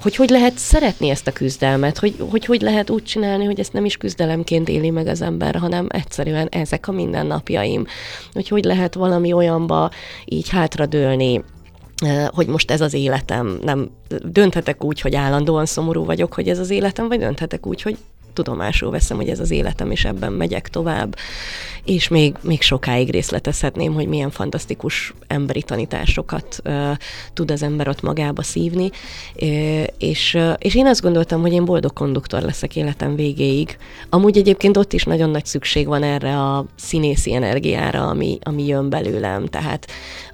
[0.03, 3.73] Hogy hogy lehet szeretni ezt a küzdelmet, hogy hogy, hogy lehet úgy csinálni, hogy ezt
[3.73, 7.87] nem is küzdelem munkaként éli meg az ember, hanem egyszerűen ezek a mindennapjaim.
[8.33, 9.91] Hogy hogy lehet valami olyanba
[10.25, 11.45] így hátradőlni,
[12.05, 13.91] eh, hogy most ez az életem, nem
[14.25, 17.97] dönthetek úgy, hogy állandóan szomorú vagyok, hogy ez az életem, vagy dönthetek úgy, hogy
[18.33, 21.16] tudomásul veszem, hogy ez az életem, és ebben megyek tovább.
[21.85, 26.91] És még, még sokáig részletezhetném, hogy milyen fantasztikus emberi tanításokat uh,
[27.33, 28.91] tud az ember ott magába szívni.
[29.35, 33.76] Uh, és, uh, és én azt gondoltam, hogy én boldog konduktor leszek életem végéig.
[34.09, 38.89] Amúgy egyébként ott is nagyon nagy szükség van erre a színészi energiára, ami, ami jön
[38.89, 39.47] belőlem.
[39.47, 39.87] Tehát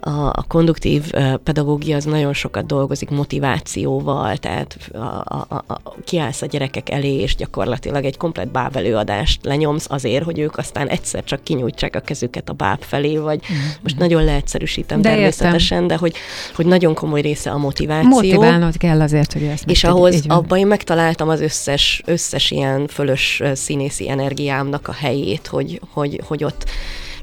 [0.06, 1.10] a, a konduktív
[1.44, 7.14] pedagógia az nagyon sokat dolgozik motivációval, tehát a, a, a, a, kiállsz a gyerekek elé,
[7.14, 12.00] és gyakorlatilag egy komplet báb előadást lenyomsz azért, hogy ők aztán egyszer csak kinyújtsák a
[12.00, 13.56] kezüket a báb felé, vagy mm.
[13.82, 15.96] most nagyon leegyszerűsítem de természetesen, értem.
[15.96, 16.14] de hogy,
[16.54, 18.08] hogy nagyon komoly része a motiváció.
[18.08, 23.42] Motiválnod kell azért, hogy ezt És ahhoz abban én megtaláltam az összes, összes ilyen fölös
[23.54, 26.64] színészi energiámnak a helyét, hogy, hogy, hogy ott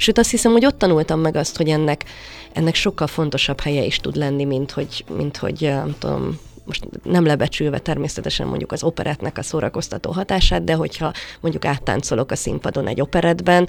[0.01, 2.03] Sőt, azt hiszem, hogy ott tanultam meg azt, hogy ennek,
[2.53, 7.25] ennek sokkal fontosabb helye is tud lenni, mint hogy, mint hogy nem tudom, most nem
[7.25, 13.01] lebecsülve természetesen mondjuk az operetnek a szórakoztató hatását, de hogyha mondjuk áttáncolok a színpadon egy
[13.01, 13.67] operetben,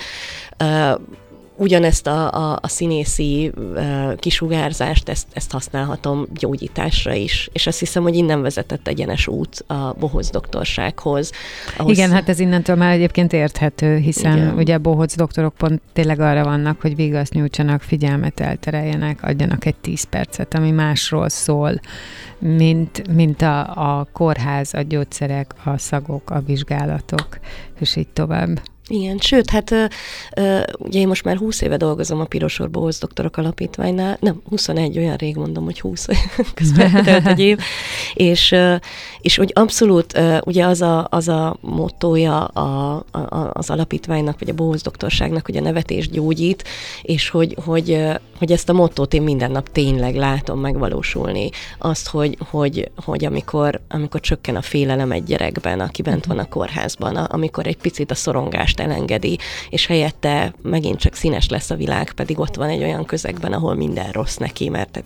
[1.63, 7.49] ugyanezt a, a, a színészi uh, kisugárzást, ezt, ezt használhatom gyógyításra is.
[7.53, 11.31] És azt hiszem, hogy innen vezetett egyenes út a bohóc doktorsághoz.
[11.77, 11.97] Ahhoz...
[11.97, 14.55] Igen, hát ez innentől már egyébként érthető, hiszen Igen.
[14.55, 20.05] ugye bohóc doktorok pont tényleg arra vannak, hogy vigaszt nyújtsanak, figyelmet eltereljenek, adjanak egy tíz
[20.05, 21.81] percet, ami másról szól,
[22.39, 23.61] mint, mint a,
[23.99, 27.39] a kórház, a gyógyszerek, a szagok, a vizsgálatok,
[27.81, 28.61] és így tovább.
[28.93, 29.85] Igen, sőt, hát ö,
[30.79, 35.17] ugye én most már 20 éve dolgozom a Pirosor Bohoz Doktorok Alapítványnál, nem, 21, olyan
[35.17, 36.07] rég mondom, hogy 20
[36.55, 37.59] közben telt egy év,
[38.15, 38.55] és,
[39.21, 44.55] és hogy abszolút ugye az a, az a mottoja a, a, az alapítványnak, vagy a
[44.55, 46.65] Bohoz Doktorságnak, hogy a nevetés gyógyít,
[47.03, 47.99] és hogy, hogy,
[48.39, 51.51] hogy ezt a mottót én minden nap tényleg látom megvalósulni.
[51.79, 56.49] Azt, hogy, hogy, hogy amikor, amikor csökken a félelem egy gyerekben, aki bent van a
[56.49, 59.39] kórházban, amikor egy picit a szorongást elengedi,
[59.71, 63.75] és helyette megint csak színes lesz a világ, pedig ott van egy olyan közegben, ahol
[63.75, 65.05] minden rossz neki, mert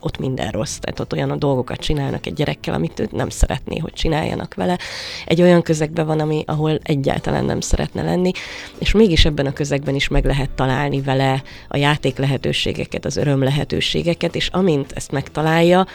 [0.00, 3.78] ott minden rossz, tehát ott olyan a dolgokat csinálnak egy gyerekkel, amit ő nem szeretné,
[3.78, 4.78] hogy csináljanak vele.
[5.26, 8.30] Egy olyan közegben van, ami, ahol egyáltalán nem szeretne lenni,
[8.78, 13.42] és mégis ebben a közegben is meg lehet találni vele a játék lehetőségeket, az öröm
[13.42, 15.86] lehetőségeket, és amint ezt megtalálja,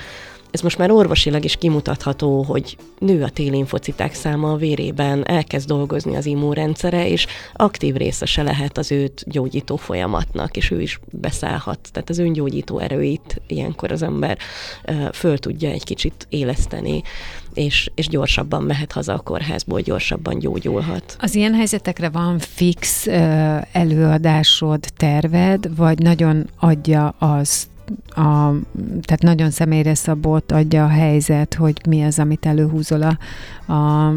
[0.55, 6.15] ez most már orvosilag is kimutatható, hogy nő a télinfociták száma a vérében, elkezd dolgozni
[6.15, 11.79] az immunrendszere, és aktív részese lehet az őt gyógyító folyamatnak, és ő is beszállhat.
[11.91, 14.37] Tehát az öngyógyító erőit ilyenkor az ember
[15.13, 17.01] föl tudja egy kicsit éleszteni,
[17.53, 21.15] és, és gyorsabban mehet haza a kórházból, gyorsabban gyógyulhat.
[21.19, 23.07] Az ilyen helyzetekre van fix
[23.71, 27.67] előadásod, terved, vagy nagyon adja az
[28.09, 28.51] a,
[29.01, 33.17] tehát nagyon személyre szabott adja a helyzet, hogy mi az, amit előhúzol a,
[33.73, 34.13] a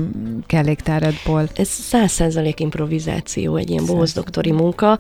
[0.46, 1.48] kelléktáradból.
[1.54, 4.98] Ez száz százalék improvizáció, egy ilyen doktori munka.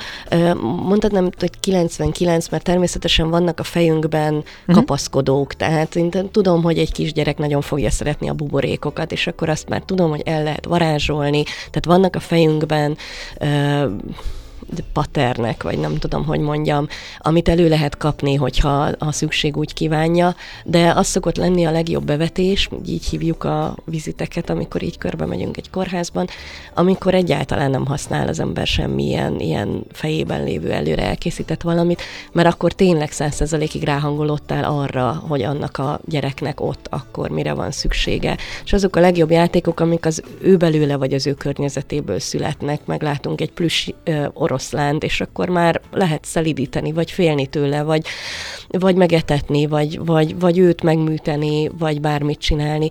[0.60, 4.74] Mondtad nem, hogy 99, mert természetesen vannak a fejünkben uh-huh.
[4.74, 9.68] kapaszkodók, tehát én tudom, hogy egy kisgyerek nagyon fogja szeretni a buborékokat, és akkor azt
[9.68, 12.96] már tudom, hogy el lehet varázsolni, tehát vannak a fejünkben
[14.92, 16.86] paternek, vagy nem tudom, hogy mondjam,
[17.18, 22.04] amit elő lehet kapni, hogyha a szükség úgy kívánja, de az szokott lenni a legjobb
[22.04, 26.26] bevetés, így hívjuk a viziteket, amikor így körbe megyünk egy kórházban,
[26.74, 32.02] amikor egyáltalán nem használ az ember semmilyen ilyen fejében lévő előre elkészített valamit,
[32.32, 38.36] mert akkor tényleg százszerzalékig ráhangolódtál arra, hogy annak a gyereknek ott akkor mire van szüksége.
[38.64, 43.40] És azok a legjobb játékok, amik az ő belőle vagy az ő környezetéből születnek, meglátunk
[43.40, 43.86] egy plusz
[44.32, 48.06] orosz oroszlánt, és akkor már lehet szelidíteni, vagy félni tőle, vagy,
[48.68, 52.88] vagy megetetni, vagy, vagy, vagy őt megműteni, vagy bármit csinálni.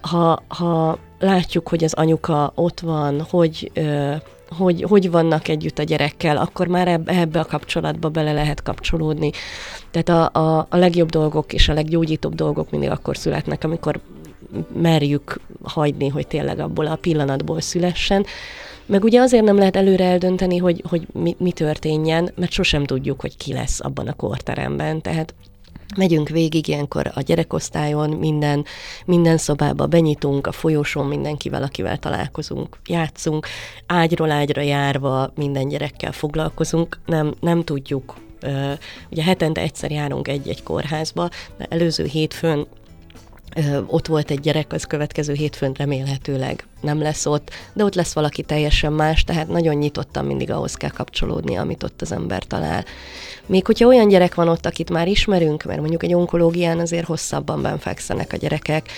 [0.00, 3.70] Ha, ha látjuk, hogy az anyuka ott van, hogy
[4.56, 9.30] hogy, hogy vannak együtt a gyerekkel, akkor már ebbe, a kapcsolatba bele lehet kapcsolódni.
[9.90, 14.00] Tehát a, a, a legjobb dolgok és a leggyógyítóbb dolgok mindig akkor születnek, amikor
[14.72, 18.26] merjük hagyni, hogy tényleg abból a pillanatból szülessen.
[18.90, 23.20] Meg ugye azért nem lehet előre eldönteni, hogy, hogy mi, mi történjen, mert sosem tudjuk,
[23.20, 25.02] hogy ki lesz abban a korteremben.
[25.02, 25.34] Tehát
[25.96, 28.64] Megyünk végig ilyenkor a gyerekosztályon, minden,
[29.06, 33.46] minden szobába benyitunk, a folyosón mindenkivel, akivel találkozunk, játszunk,
[33.86, 38.14] ágyról ágyra járva minden gyerekkel foglalkozunk, nem, nem tudjuk,
[39.10, 42.66] ugye hetente egyszer járunk egy-egy kórházba, de előző hétfőn
[43.86, 48.42] ott volt egy gyerek, az következő hétfőn remélhetőleg nem lesz ott, de ott lesz valaki
[48.42, 52.84] teljesen más, tehát nagyon nyitottan mindig ahhoz kell kapcsolódni, amit ott az ember talál.
[53.46, 57.62] Még hogyha olyan gyerek van ott, akit már ismerünk, mert mondjuk egy onkológián azért hosszabban
[57.62, 58.88] benfekszenek a gyerekek,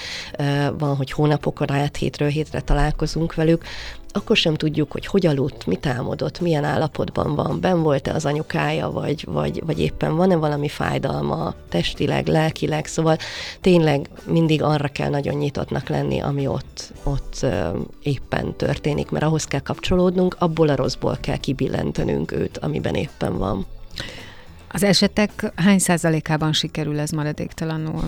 [0.78, 3.64] van, hogy hónapokon át hétről hétre találkozunk velük,
[4.12, 8.90] akkor sem tudjuk, hogy hogy aludt, mit álmodott, milyen állapotban van, ben volt-e az anyukája,
[8.90, 13.16] vagy, vagy, vagy éppen van-e valami fájdalma testileg, lelkileg, szóval
[13.60, 17.46] tényleg mindig arra kell nagyon nyitottnak lenni, ami ott, ott
[18.02, 23.66] éppen történik, mert ahhoz kell kapcsolódnunk, abból a rosszból kell kibillentenünk őt, amiben éppen van.
[24.68, 28.04] Az esetek hány százalékában sikerül ez maradéktalanul?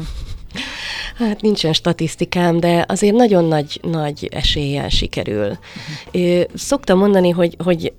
[1.17, 5.59] Hát nincsen statisztikám, de azért nagyon nagy, nagy eséllyel sikerül.
[6.13, 6.45] Uh-huh.
[6.55, 7.93] Szoktam mondani, hogy, hogy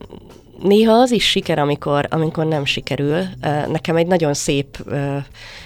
[0.63, 3.21] néha az is siker, amikor, amikor nem sikerül.
[3.67, 4.85] Nekem egy nagyon szép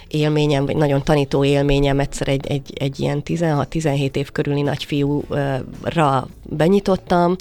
[0.08, 7.36] élményem, vagy nagyon tanító élményem, egyszer egy, egy, egy ilyen 16-17 év körüli nagyfiúra benyitottam.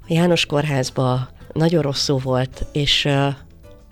[0.00, 3.08] A János kórházba nagyon rosszul volt, és,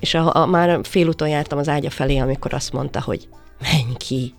[0.01, 3.29] és a, a, már félúton jártam az ágya felé, amikor azt mondta, hogy
[3.61, 4.35] menj ki,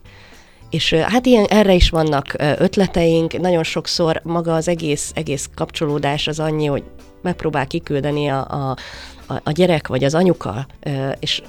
[0.76, 6.40] és hát ilyen, erre is vannak ötleteink, nagyon sokszor maga az egész, egész kapcsolódás az
[6.40, 6.84] annyi, hogy
[7.22, 8.78] megpróbál kiküldeni a, a,
[9.44, 10.68] a gyerek vagy az anyuka,
[11.20, 11.42] és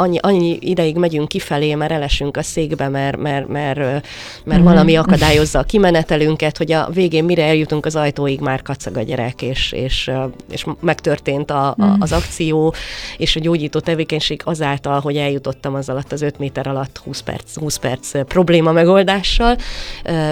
[0.00, 4.04] annyi, annyi ideig megyünk kifelé, mert elesünk a székbe, mert, mert, mert, mert
[4.48, 4.62] mm-hmm.
[4.62, 9.42] valami akadályozza a kimenetelünket, hogy a végén mire eljutunk az ajtóig, már kacag a gyerek,
[9.42, 10.10] és, és,
[10.50, 12.02] és megtörtént a, a, mhm.
[12.02, 12.74] az akció,
[13.16, 17.58] és a gyógyító tevékenység azáltal, hogy eljutottam az alatt az 5 méter alatt 20 perc,
[17.58, 19.56] 20 perc probléma megoldással,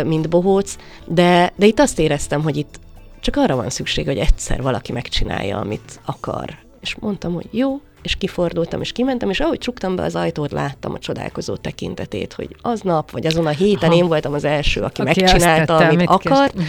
[0.04, 2.80] mint bohóc, de, de itt azt éreztem, hogy itt
[3.20, 6.56] csak arra van szükség, hogy egyszer valaki megcsinálja, amit akar.
[6.80, 10.94] És mondtam, hogy jó, és kifordultam, és kimentem, és ahogy csuktam be az ajtót, láttam
[10.94, 13.98] a csodálkozó tekintetét, hogy aznap, vagy azon a héten Aha.
[13.98, 16.50] én voltam az első, aki, aki megcsinálta, tette, amit akar.
[16.54, 16.64] Mhm.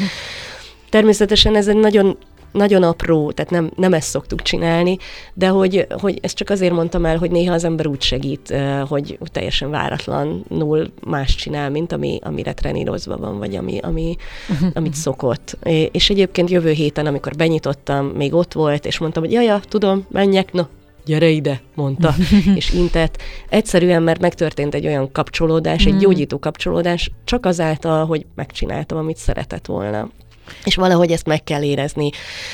[0.90, 2.18] Természetesen ez egy nagyon
[2.52, 4.98] nagyon apró, tehát nem, nem ezt szoktuk csinálni,
[5.34, 8.54] de hogy, hogy ezt csak azért mondtam el, hogy néha az ember úgy segít,
[8.88, 14.16] hogy teljesen váratlanul más csinál, mint ami, amire trenírozva van, vagy ami, ami,
[14.50, 14.70] uh-huh.
[14.74, 15.58] amit szokott.
[15.92, 20.52] És egyébként jövő héten, amikor benyitottam, még ott volt, és mondtam, hogy jaja, tudom, menjek,
[20.52, 20.64] no,
[21.10, 22.16] gyere ide, mondta,
[22.56, 23.22] és intett.
[23.50, 25.98] Egyszerűen, mert megtörtént egy olyan kapcsolódás, egy mm.
[25.98, 30.10] gyógyító kapcsolódás, csak azáltal, hogy megcsináltam, amit szeretett volna.
[30.64, 32.10] és valahogy ezt meg kell érezni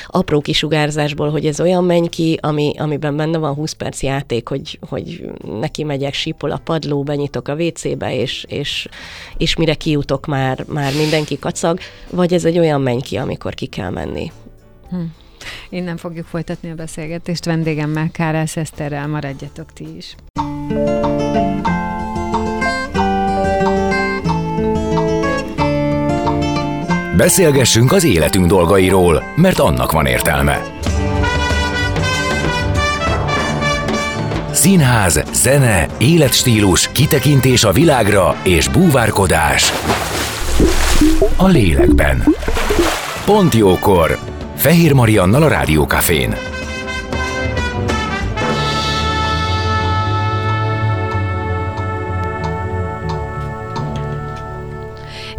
[0.06, 4.78] apró kisugárzásból, hogy ez olyan menj ki, ami, amiben benne van 20 perc játék, hogy,
[4.88, 5.30] hogy
[5.60, 8.88] neki megyek, sípol a padló, benyitok a WC-be, és, és,
[9.36, 11.78] és mire kijutok már, már mindenki kacag,
[12.10, 14.32] vagy ez egy olyan menj ki, amikor ki kell menni.
[14.90, 15.25] Hm.
[15.68, 20.14] Innen fogjuk folytatni a beszélgetést vendégemmel, Kárász Eszterrel, maradjatok ti is.
[27.16, 30.62] Beszélgessünk az életünk dolgairól, mert annak van értelme.
[34.52, 39.72] Színház, zene, életstílus, kitekintés a világra és búvárkodás.
[41.36, 42.34] A lélekben.
[43.24, 44.35] Pont jókor.
[44.56, 46.55] Fehér Mariannal a Rádiókafén.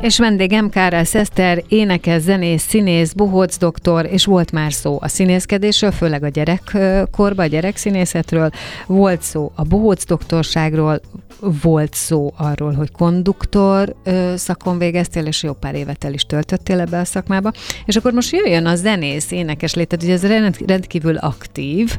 [0.08, 5.92] És vendégem Kárál Szeszter, énekes, zenész, színész, bohóc doktor, és volt már szó a színészkedésről,
[5.92, 8.50] főleg a gyerekkorban, a gyerekszínészetről,
[8.86, 11.02] volt szó a bohóc doktorságról,
[11.40, 13.96] volt szó arról, hogy konduktor
[14.36, 17.52] szakon végeztél, és jó pár évet el is töltöttél ebbe a szakmába,
[17.86, 20.26] és akkor most jöjjön a zenész, énekes léted, ugye ez
[20.66, 21.98] rendkívül aktív,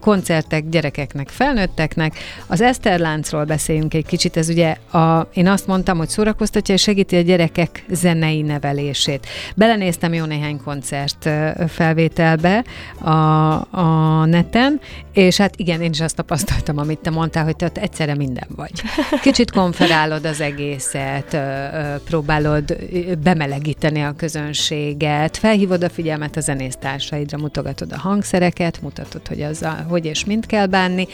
[0.00, 2.14] koncertek gyerekeknek, felnőtteknek.
[2.46, 7.16] Az Eszterláncról beszéljünk egy kicsit, ez ugye a, én azt mondtam, hogy szórakoztatja és segíti
[7.16, 9.26] a gyerekek zenei nevelését.
[9.56, 11.28] Belenéztem jó néhány koncert
[11.68, 12.64] felvételbe
[12.98, 13.10] a,
[13.70, 14.80] a neten,
[15.12, 18.72] és hát igen, én is azt tapasztaltam, amit te mondtál, hogy te egyszerre minden vagy.
[19.22, 21.38] Kicsit konferálod az egészet,
[22.04, 22.76] próbálod
[23.22, 29.86] bemelegíteni a közönséget, felhívod a figyelmet a zenésztársaidra, mutogatod a hangszereket, mutatod, hogy az a,
[29.88, 31.06] hogy és mint kell bánni,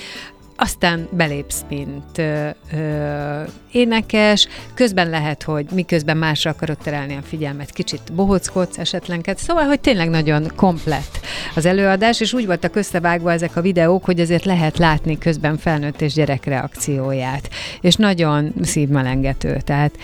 [0.57, 3.43] aztán belépsz, mint ö, ö,
[3.77, 9.81] énekes, közben lehet, hogy miközben másra akarod terelni a figyelmet, kicsit bohockodsz esetlenket, szóval, hogy
[9.81, 11.21] tényleg nagyon komplett
[11.55, 16.01] az előadás, és úgy voltak összevágva ezek a videók, hogy azért lehet látni közben felnőtt
[16.01, 17.49] és gyerek reakcióját,
[17.81, 19.95] és nagyon szívmelengető, tehát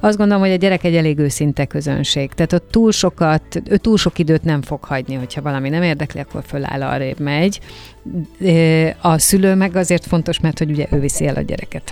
[0.00, 2.30] azt gondolom, hogy a gyerek egy elég őszinte közönség.
[2.34, 6.20] Tehát ott túl sokat, ő túl sok időt nem fog hagyni, hogyha valami nem érdekli,
[6.20, 7.60] akkor föláll arrébb megy.
[9.00, 11.90] A szülő meg azért fontos, mert hogy ugye ő viszi el a gyereket.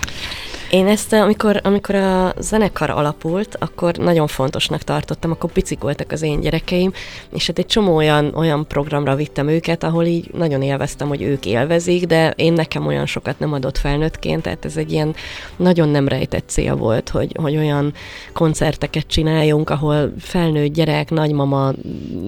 [0.71, 6.21] Én ezt, amikor, amikor a zenekar alapult, akkor nagyon fontosnak tartottam, akkor picik voltak az
[6.21, 6.93] én gyerekeim,
[7.29, 11.45] és hát egy csomó olyan, olyan programra vittem őket, ahol így nagyon élveztem, hogy ők
[11.45, 15.15] élvezik, de én nekem olyan sokat nem adott felnőttként, tehát ez egy ilyen
[15.55, 17.93] nagyon nem rejtett cél volt, hogy, hogy olyan
[18.33, 21.71] koncerteket csináljunk, ahol felnőtt gyerek, nagymama,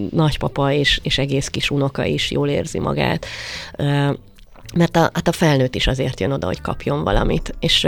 [0.10, 3.26] nagypapa és, és egész kis unoka is jól érzi magát
[4.76, 7.56] mert a, hát a felnőtt is azért jön oda, hogy kapjon valamit.
[7.60, 7.86] És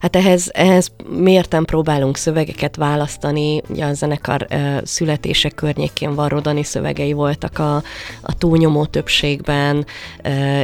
[0.00, 4.46] hát ehhez, ehhez mérten próbálunk szövegeket választani, ugye a zenekar
[4.82, 7.76] születése környékén varrodani szövegei voltak a,
[8.20, 9.86] a túlnyomó többségben,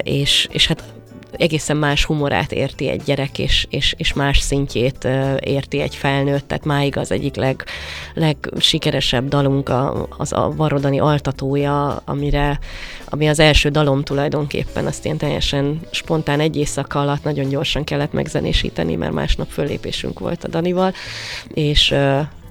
[0.03, 0.83] és, és hát
[1.39, 5.09] egészen más humorát érti egy gyerek, és, és, és más szintjét
[5.41, 7.65] érti egy felnőtt, tehát máig az egyik leg,
[8.15, 12.59] legsikeresebb dalunk a, az a Varodani altatója, amire,
[13.05, 18.13] ami az első dalom tulajdonképpen, azt én teljesen spontán egy éjszaka alatt nagyon gyorsan kellett
[18.13, 20.93] megzenésíteni, mert másnap föllépésünk volt a Danival,
[21.55, 21.95] és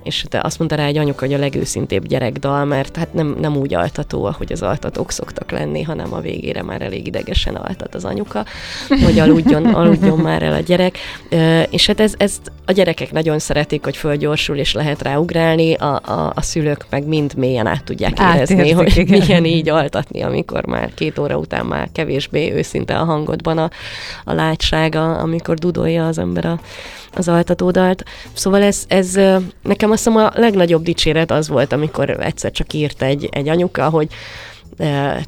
[0.06, 3.58] és te azt mondta rá egy anyuka, hogy a legőszintébb gyerekdal, mert hát nem, nem
[3.58, 8.06] úgy altató, ahogy az altatók szoktak lenni, hanem a végére már elég idegesen altat az
[8.06, 8.46] anyuka,
[9.04, 10.98] hogy aludjon, aludjon már el a gyerek.
[11.70, 16.02] És hát ez, ezt a gyerekek nagyon szeretik, hogy fölgyorsul és lehet rá ugrálni, a,
[16.06, 19.20] a, a szülők meg mind mélyen át tudják érezni, Átértik, hogy igen.
[19.20, 23.70] milyen így altatni, amikor már két óra után már kevésbé őszinte a hangodban a,
[24.26, 26.60] a látsága, amikor dudolja az ember a,
[27.16, 28.04] az altatódalt.
[28.34, 29.14] Szóval ez, ez
[29.62, 33.90] nekem azt hiszem a legnagyobb dicséret az volt, amikor egyszer csak írt egy, egy anyuka,
[33.90, 34.08] hogy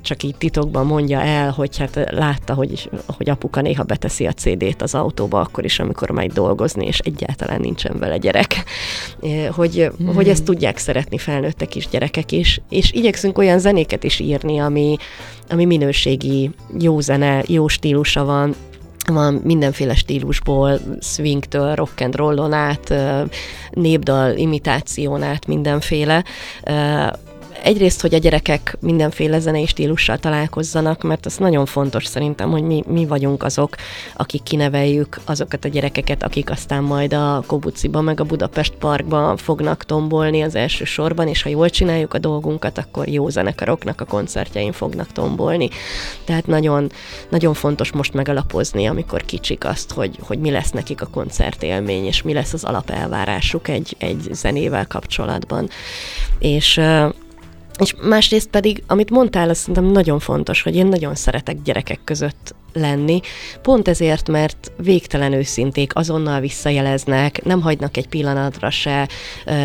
[0.01, 4.81] csak így titokban mondja el, hogy hát látta, hogy, hogy apuka néha beteszi a CD-t
[4.81, 8.63] az autóba, akkor is, amikor megy dolgozni, és egyáltalán nincsen vele gyerek.
[9.51, 10.07] Hogy, mm.
[10.07, 14.97] hogy ezt tudják szeretni felnőttek is, gyerekek is, és igyekszünk olyan zenéket is írni, ami,
[15.49, 18.55] ami minőségi, jó zene, jó stílusa van,
[19.09, 22.93] van mindenféle stílusból, swingtől, rock and rollon át,
[23.69, 26.23] népdal imitáción át mindenféle
[27.67, 32.83] egyrészt, hogy a gyerekek mindenféle zenei stílussal találkozzanak, mert az nagyon fontos szerintem, hogy mi,
[32.87, 33.75] mi vagyunk azok,
[34.15, 39.83] akik kineveljük azokat a gyerekeket, akik aztán majd a Kobuciba meg a Budapest Parkban fognak
[39.83, 44.71] tombolni az első sorban, és ha jól csináljuk a dolgunkat, akkor jó zenekaroknak a koncertjein
[44.71, 45.69] fognak tombolni.
[46.23, 46.91] Tehát nagyon,
[47.29, 52.21] nagyon fontos most megalapozni, amikor kicsik azt, hogy, hogy mi lesz nekik a koncertélmény, és
[52.21, 55.69] mi lesz az alapelvárásuk egy, egy zenével kapcsolatban.
[56.39, 56.81] És
[57.79, 62.55] és másrészt pedig, amit mondtál, azt szerintem nagyon fontos, hogy én nagyon szeretek gyerekek között
[62.79, 63.19] lenni,
[63.61, 69.07] pont ezért, mert végtelen őszinték, azonnal visszajeleznek, nem hagynak egy pillanatra se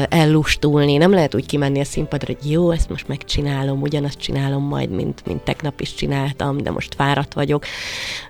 [0.09, 4.91] ellustulni, nem lehet úgy kimenni a színpadra, hogy jó, ezt most megcsinálom, ugyanazt csinálom majd,
[4.91, 7.65] mint, mint tegnap is csináltam, de most fáradt vagyok.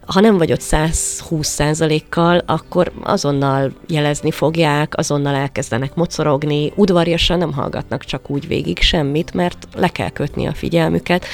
[0.07, 7.53] Ha nem vagy ott 120 százalékkal, akkor azonnal jelezni fogják, azonnal elkezdenek mocorogni, udvarjasan nem
[7.53, 11.25] hallgatnak csak úgy végig semmit, mert le kell kötni a figyelmüket,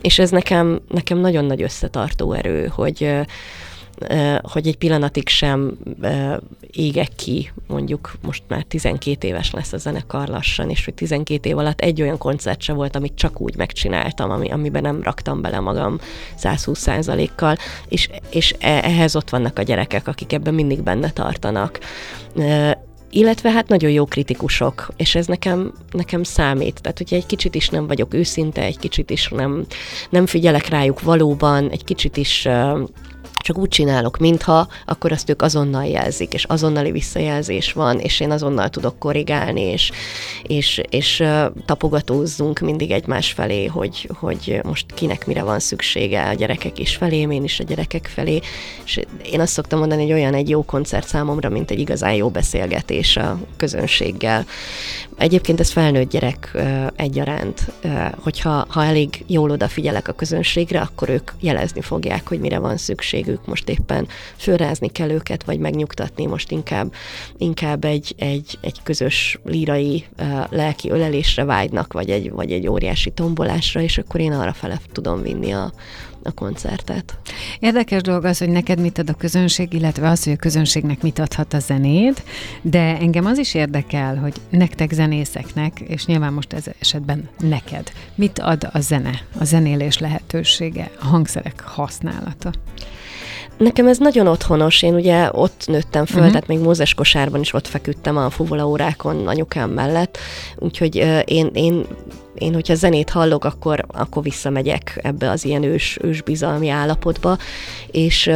[0.00, 2.93] és ez nekem, nekem nagyon nagy összetartó erő, hogy
[4.42, 5.78] hogy egy pillanatig sem
[6.70, 11.58] égek ki, mondjuk most már 12 éves lesz a zenekar lassan, és hogy 12 év
[11.58, 15.60] alatt egy olyan koncert se volt, amit csak úgy megcsináltam, ami, amiben nem raktam bele
[15.60, 15.98] magam
[16.36, 17.56] 120 százalékkal,
[17.88, 21.78] és, és e, ehhez ott vannak a gyerekek, akik ebben mindig benne tartanak
[23.14, 26.80] illetve hát nagyon jó kritikusok, és ez nekem, nekem számít.
[26.80, 29.66] Tehát, hogyha egy kicsit is nem vagyok őszinte, egy kicsit is nem,
[30.10, 32.48] nem figyelek rájuk valóban, egy kicsit is
[33.44, 38.30] csak úgy csinálok, mintha, akkor azt ők azonnal jelzik, és azonnali visszajelzés van, és én
[38.30, 39.90] azonnal tudok korrigálni, és,
[40.42, 41.24] és, és
[41.64, 47.16] tapogatózzunk mindig egymás felé, hogy, hogy most kinek mire van szüksége, a gyerekek is felé,
[47.16, 48.40] én is a gyerekek felé,
[48.84, 49.00] és
[49.32, 53.16] én azt szoktam mondani, hogy olyan egy jó koncert számomra, mint egy igazán jó beszélgetés
[53.16, 54.46] a közönséggel.
[55.18, 56.56] Egyébként ez felnőtt gyerek
[56.96, 57.72] egyaránt,
[58.18, 63.46] hogyha ha elég jól odafigyelek a közönségre, akkor ők jelezni fogják, hogy mire van szükségük.
[63.46, 66.92] Most éppen fölrázni kell őket, vagy megnyugtatni, most inkább,
[67.38, 70.04] inkább egy, egy, egy közös lírai
[70.50, 75.22] lelki ölelésre vágynak, vagy egy, vagy egy óriási tombolásra, és akkor én arra fele tudom
[75.22, 75.72] vinni a,
[76.24, 77.18] a koncertet.
[77.58, 81.18] Érdekes dolog az, hogy neked mit ad a közönség, illetve az, hogy a közönségnek mit
[81.18, 82.22] adhat a zenéd,
[82.62, 88.38] de engem az is érdekel, hogy nektek zenészeknek, és nyilván most ez esetben neked, mit
[88.38, 92.52] ad a zene, a zenélés lehetősége, a hangszerek használata?
[93.58, 96.32] Nekem ez nagyon otthonos, én ugye ott nőttem föl, uh-huh.
[96.32, 100.18] tehát még Mózes kosárban is ott feküdtem a fuvola órákon anyukám mellett,
[100.58, 101.86] úgyhogy uh, én, én
[102.34, 107.38] én, hogyha zenét hallok, akkor, akkor visszamegyek ebbe az ilyen ős, ősbizalmi állapotba,
[107.90, 108.30] és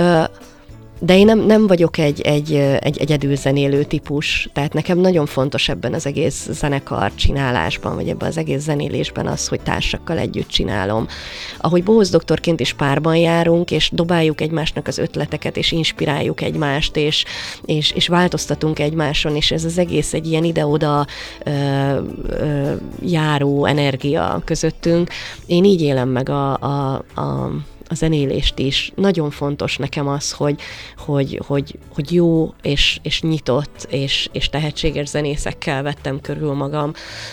[1.01, 5.68] de én nem, nem vagyok egy, egy, egy egyedül zenélő típus, tehát nekem nagyon fontos
[5.68, 11.07] ebben az egész zenekar csinálásban, vagy ebben az egész zenélésben az, hogy társakkal együtt csinálom.
[11.59, 17.24] Ahogy Bohoz doktorként is párban járunk, és dobáljuk egymásnak az ötleteket, és inspiráljuk egymást, és,
[17.64, 21.07] és, és változtatunk egymáson, és ez az egész egy ilyen ide-oda
[21.44, 21.51] ö,
[22.28, 22.72] ö,
[23.03, 25.11] járó energia közöttünk.
[25.46, 27.51] Én így élem meg a, a, a
[27.89, 28.93] a zenélést is.
[28.95, 30.61] Nagyon fontos nekem az, hogy,
[30.97, 36.93] hogy, hogy, hogy jó és, és nyitott és, és tehetséges zenészekkel vettem körül magam,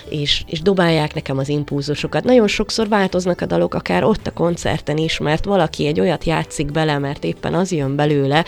[0.10, 2.24] és, és dobálják nekem az impulzusokat.
[2.24, 6.72] Nagyon sokszor változnak a dalok, akár ott a koncerten is, mert valaki egy olyat játszik
[6.72, 8.46] bele, mert éppen az jön belőle,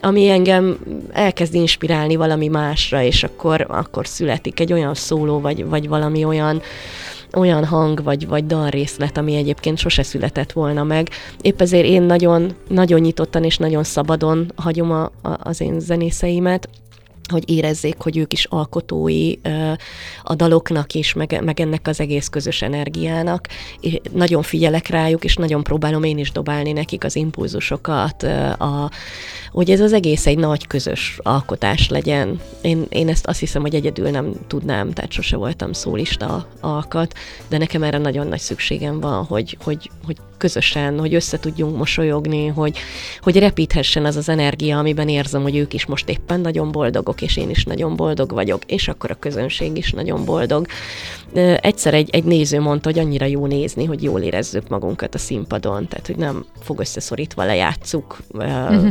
[0.00, 0.78] ami engem
[1.12, 6.62] elkezd inspirálni valami másra, és akkor, akkor születik egy olyan szóló, vagy, vagy valami olyan,
[7.36, 11.08] olyan hang vagy, vagy dalrészlet, ami egyébként sose született volna meg.
[11.40, 16.68] Épp ezért én nagyon, nagyon nyitottan és nagyon szabadon hagyom a, a, az én zenészeimet,
[17.32, 19.34] hogy érezzék, hogy ők is alkotói
[20.22, 23.48] a daloknak is, meg, meg ennek az egész közös energiának.
[23.80, 28.22] És nagyon figyelek rájuk, és nagyon próbálom én is dobálni nekik az impulzusokat,
[28.58, 28.90] a,
[29.52, 32.40] hogy ez az egész egy nagy közös alkotás legyen.
[32.60, 37.14] Én, én ezt azt hiszem, hogy egyedül nem tudnám, tehát sose voltam szólista alkat,
[37.48, 42.46] de nekem erre nagyon nagy szükségem van, hogy, hogy, hogy közösen, hogy össze tudjunk mosolyogni,
[42.46, 42.78] hogy,
[43.20, 47.36] hogy repíthessen az az energia, amiben érzem, hogy ők is most éppen nagyon boldogok, és
[47.36, 50.66] én is nagyon boldog vagyok, és akkor a közönség is nagyon boldog.
[51.56, 55.88] Egyszer egy, egy néző mondta, hogy annyira jó nézni, hogy jól érezzük magunkat a színpadon,
[55.88, 58.88] tehát hogy nem fog összeszorítva lejátszuk uh-huh.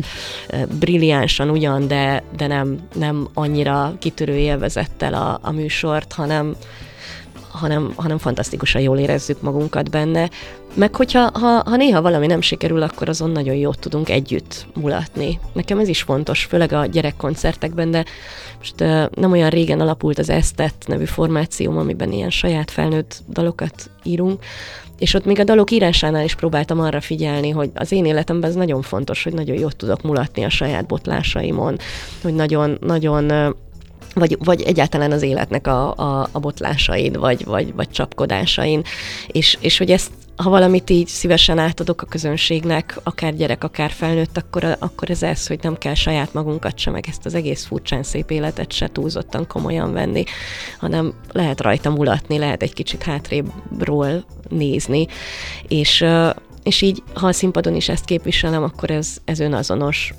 [0.80, 6.56] brilliánsan ugyan, de, de nem, nem annyira kitörő élvezettel a, a műsort, hanem
[7.52, 10.30] hanem, hanem fantasztikusan jól érezzük magunkat benne.
[10.74, 15.40] Meg hogyha ha, ha néha valami nem sikerül, akkor azon nagyon jót tudunk együtt mulatni.
[15.54, 18.06] Nekem ez is fontos, főleg a gyerekkoncertekben, de
[18.58, 18.80] most
[19.16, 24.44] nem olyan régen alapult az Esztet nevű formációm, amiben ilyen saját felnőtt dalokat írunk,
[25.02, 28.56] és ott még a dalok írásánál is próbáltam arra figyelni, hogy az én életemben ez
[28.56, 31.78] nagyon fontos, hogy nagyon jót tudok mulatni a saját botlásaimon,
[32.22, 33.56] hogy nagyon, nagyon
[34.14, 38.84] vagy, vagy egyáltalán az életnek a, a, a botlásaid, vagy, vagy, vagy csapkodásain,
[39.28, 44.38] és, és hogy ezt ha valamit így szívesen átadok a közönségnek, akár gyerek, akár felnőtt,
[44.38, 48.04] akkor, akkor ez ez, hogy nem kell saját magunkat sem, meg ezt az egész furcsán
[48.04, 50.24] szép életet se túlzottan komolyan venni,
[50.80, 55.08] hanem lehet rajta mulatni, lehet egy kicsit hátrébről nézni,
[55.68, 56.06] és
[56.64, 60.14] és így, ha a színpadon is ezt képviselem, akkor ez, ez önazonos,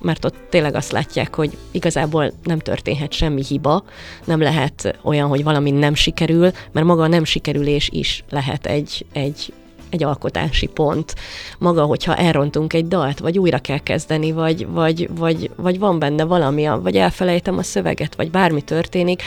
[0.00, 3.84] mert ott tényleg azt látják, hogy igazából nem történhet semmi hiba,
[4.24, 9.06] nem lehet olyan, hogy valami nem sikerül, mert maga a nem sikerülés is lehet egy,
[9.12, 9.52] egy,
[9.90, 11.14] egy alkotási pont.
[11.58, 16.24] Maga, hogyha elrontunk egy dalt, vagy újra kell kezdeni, vagy, vagy, vagy, vagy van benne
[16.24, 19.22] valami, vagy elfelejtem a szöveget, vagy bármi történik,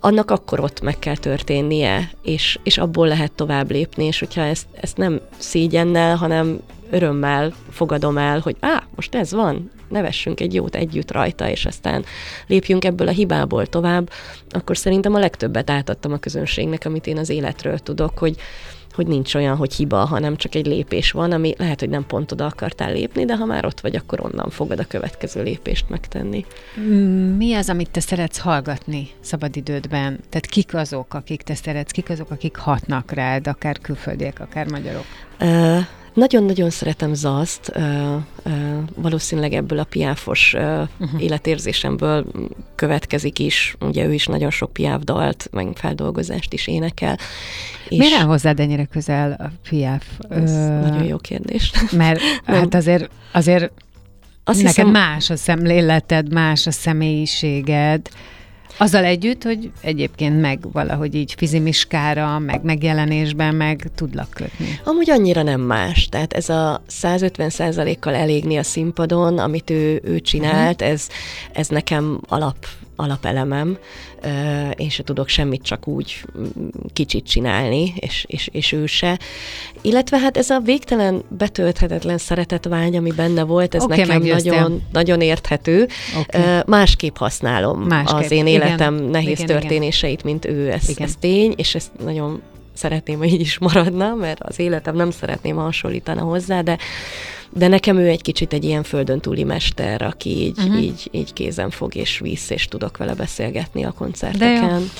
[0.00, 4.66] annak akkor ott meg kell történnie, és, és abból lehet tovább lépni, és hogyha ezt,
[4.80, 10.74] ezt nem szígyennel, hanem örömmel fogadom el, hogy á, most ez van, nevessünk egy jót
[10.74, 12.04] együtt rajta, és aztán
[12.46, 14.10] lépjünk ebből a hibából tovább,
[14.50, 18.36] akkor szerintem a legtöbbet átadtam a közönségnek, amit én az életről tudok, hogy,
[18.94, 22.32] hogy nincs olyan, hogy hiba, hanem csak egy lépés van, ami lehet, hogy nem pont
[22.32, 26.44] oda akartál lépni, de ha már ott vagy, akkor onnan fogod a következő lépést megtenni.
[27.36, 30.20] Mi az, amit te szeretsz hallgatni szabadidődben?
[30.28, 35.04] Tehát kik azok, akik te szeretsz, kik azok, akik hatnak rád, akár külföldiek, akár magyarok?
[35.40, 35.78] Uh,
[36.14, 37.72] nagyon-nagyon szeretem Zazt,
[38.94, 41.22] valószínűleg ebből a piáfos uh-huh.
[41.22, 42.26] életérzésemből
[42.74, 47.18] következik is, ugye ő is nagyon sok piáv dalt, meg feldolgozást is énekel.
[47.88, 50.04] És Miért áll hozzád ennyire közel a piáf?
[50.28, 50.80] Ez Ö...
[50.80, 51.72] nagyon jó kérdés.
[51.92, 53.70] Mert hát azért, azért
[54.44, 54.90] azt neked hiszem...
[54.90, 58.08] más a szemléleted, más a személyiséged,
[58.80, 64.80] azzal együtt, hogy egyébként meg valahogy így fizimiskára, meg megjelenésben meg tudlak kötni.
[64.84, 66.08] Amúgy annyira nem más.
[66.08, 70.94] Tehát ez a 150% kal elégni a színpadon, amit ő, ő csinált, uh-huh.
[70.94, 71.08] ez,
[71.52, 72.66] ez nekem alap
[73.00, 73.78] alapelemem,
[74.76, 76.24] én se tudok semmit csak úgy
[76.92, 79.18] kicsit csinálni, és, és, és ő se.
[79.80, 85.20] Illetve hát ez a végtelen betölthetetlen szeretetvágy, ami benne volt, ez okay, nekem nagyon, nagyon
[85.20, 85.88] érthető.
[86.20, 86.60] Okay.
[86.66, 88.18] Másképp használom Másképp.
[88.18, 90.32] az én életem igen, nehéz igen, történéseit, igen.
[90.32, 92.42] mint ő, ez, ez tény, és ezt nagyon
[92.72, 96.78] szeretném, hogy így is maradna, mert az életem nem szeretném hasonlítani hozzá, de
[97.52, 100.82] de nekem ő egy kicsit egy ilyen földön túli mester, aki így, uh-huh.
[100.82, 104.90] így, így kézen fog és visz, és tudok vele beszélgetni a koncerteken.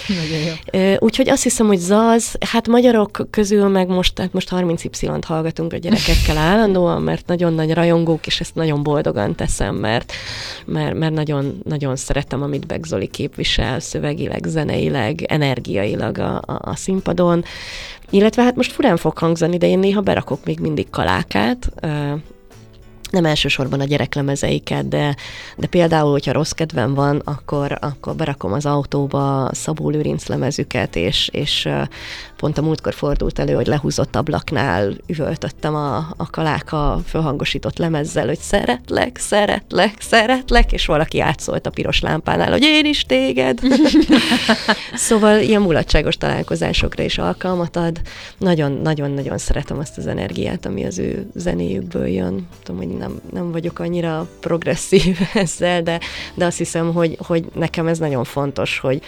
[0.99, 5.73] Úgyhogy azt hiszem, hogy Zaz, hát magyarok közül meg most, hát most 30 Y-t hallgatunk
[5.73, 10.13] a gyerekekkel állandóan, mert nagyon nagy rajongók, és ezt nagyon boldogan teszem, mert,
[10.65, 17.45] mert, mert nagyon, nagyon szeretem, amit Begzoli képvisel szövegileg, zeneileg, energiailag a, a, a színpadon.
[18.11, 21.73] Illetve hát most furán fog hangzani, de én néha berakok még mindig kalákát,
[23.11, 25.17] nem elsősorban a gyereklemezeiket, de,
[25.57, 31.29] de például, hogyha rossz kedvem van, akkor, akkor berakom az autóba Szabó Lőrinc lemezüket, és,
[31.33, 31.69] és
[32.41, 38.39] pont a múltkor fordult elő, hogy lehúzott ablaknál üvöltöttem a, a kaláka fölhangosított lemezzel, hogy
[38.39, 43.61] szeretlek, szeretlek, szeretlek, és valaki átszólt a piros lámpánál, hogy én is téged.
[44.95, 48.01] szóval ilyen mulatságos találkozásokra is alkalmat ad.
[48.39, 52.49] Nagyon-nagyon-nagyon szeretem azt az energiát, ami az ő zenéjükből jön.
[52.63, 56.01] Tudom, hogy nem, nem vagyok annyira progresszív ezzel, de,
[56.35, 59.03] de azt hiszem, hogy, hogy nekem ez nagyon fontos, hogy,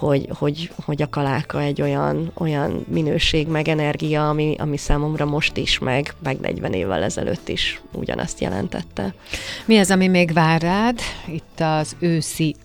[0.00, 5.56] hogy, hogy, hogy a kaláka egy olyan, olyan minőség, meg energia, ami, ami számomra most
[5.56, 9.14] is, meg, meg 40 évvel ezelőtt is ugyanazt jelentette.
[9.64, 10.98] Mi az, ami még vár rád?
[11.26, 12.56] Itt az őszi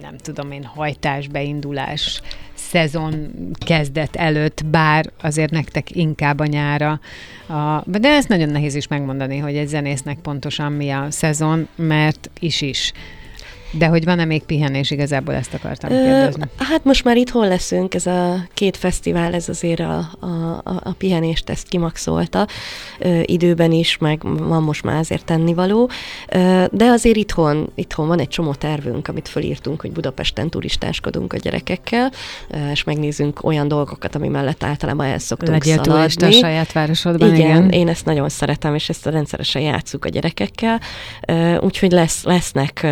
[0.00, 2.20] nem tudom én, hajtás, beindulás
[2.54, 3.30] szezon
[3.66, 7.00] kezdet előtt, bár azért nektek inkább a nyára.
[7.48, 12.30] A, de ez nagyon nehéz is megmondani, hogy egy zenésznek pontosan mi a szezon, mert
[12.40, 12.92] is is.
[13.70, 16.42] De hogy van-e még pihenés, igazából ezt akartam kérdezni.
[16.58, 20.92] Ö, hát most már itthon leszünk, ez a két fesztivál, ez azért a, a, a
[20.98, 22.46] pihenést ezt kimaxolta
[22.98, 25.90] ö, időben is, meg van most már azért tennivaló,
[26.28, 31.36] ö, de azért itthon, itthon van egy csomó tervünk, amit fölírtunk, hogy Budapesten turistáskodunk a
[31.36, 32.12] gyerekekkel,
[32.50, 36.26] ö, és megnézzünk olyan dolgokat, ami mellett általában el szoktunk Legyél szaladni.
[36.26, 37.70] a saját városodban, igen, igen.
[37.70, 40.80] én ezt nagyon szeretem, és ezt rendszeresen játszuk a gyerekekkel,
[41.26, 42.86] ö, úgyhogy lesz, lesznek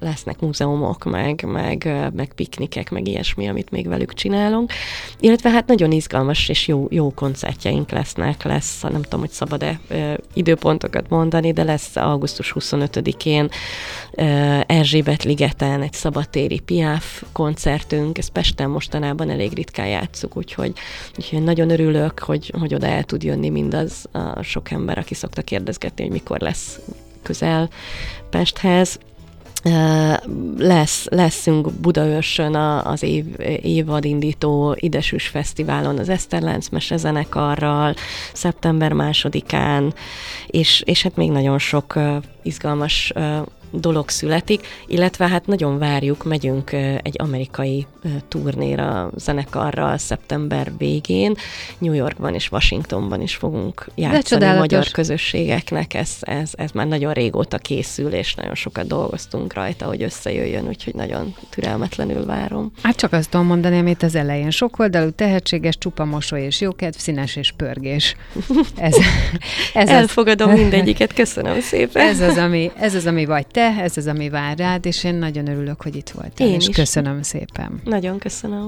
[0.00, 4.72] lesznek múzeumok, meg, meg, meg piknikek, meg ilyesmi, amit még velük csinálunk.
[5.20, 9.80] Illetve hát nagyon izgalmas és jó, jó koncertjeink lesznek, lesz, nem tudom, hogy szabad-e
[10.32, 13.48] időpontokat mondani, de lesz augusztus 25-én
[14.66, 20.72] Erzsébet ligeten egy szabadtéri Piaf koncertünk, ezt Pesten mostanában elég ritkán játszuk, úgyhogy,
[21.16, 25.42] úgyhogy nagyon örülök, hogy, hogy oda el tud jönni mindaz a sok ember, aki szokta
[25.42, 26.80] kérdezgetni, hogy mikor lesz
[27.22, 27.68] közel
[28.30, 28.98] Pesthez.
[30.58, 33.24] Lesz, leszünk Budaörsön az év,
[33.62, 37.94] évadindító Idesűs Fesztiválon az Eszterlánc mesezenekarral,
[38.32, 39.94] szeptember másodikán,
[40.46, 41.98] és, és hát még nagyon sok
[42.42, 43.12] izgalmas
[43.70, 46.72] dolog születik, illetve hát nagyon várjuk, megyünk
[47.02, 47.86] egy amerikai
[48.28, 51.34] turnéra zenekarral szeptember végén,
[51.78, 57.58] New Yorkban és Washingtonban is fogunk játszani magyar közösségeknek, ez, ez, ez már nagyon régóta
[57.58, 62.72] készül, és nagyon sokat dolgoztunk rajta, hogy összejöjjön, úgyhogy nagyon türelmetlenül várom.
[62.82, 67.36] Hát csak azt tudom mondani, amit az elején sokoldalú, tehetséges, csupa mosoly és jókedv, színes
[67.36, 68.16] és pörgés.
[68.76, 68.96] Ez,
[69.74, 70.58] ez Elfogadom az...
[70.58, 72.06] mindegyiket, köszönöm szépen.
[72.06, 75.04] Ez az, ami, ez az, ami vagy te, te, ez az, ami vár rád, és
[75.04, 76.74] én nagyon örülök, hogy itt voltál, én és is.
[76.76, 77.80] köszönöm szépen.
[77.84, 78.66] Nagyon köszönöm.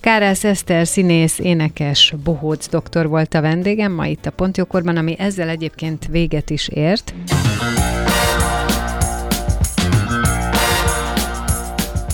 [0.00, 5.48] Kárász Eszter, színész, énekes, bohóc doktor volt a vendégem ma itt a Pontjókorban, ami ezzel
[5.48, 7.14] egyébként véget is ért.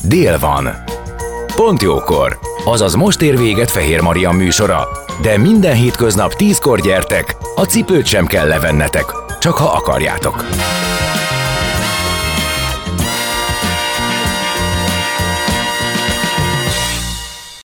[0.08, 0.68] Dél van.
[1.56, 2.38] Pont jókor.
[2.64, 4.88] Azaz most ér véget Fehér Maria műsora.
[5.22, 9.04] De minden hétköznap tízkor gyertek, a cipőt sem kell levennetek,
[9.40, 10.44] csak ha akarjátok.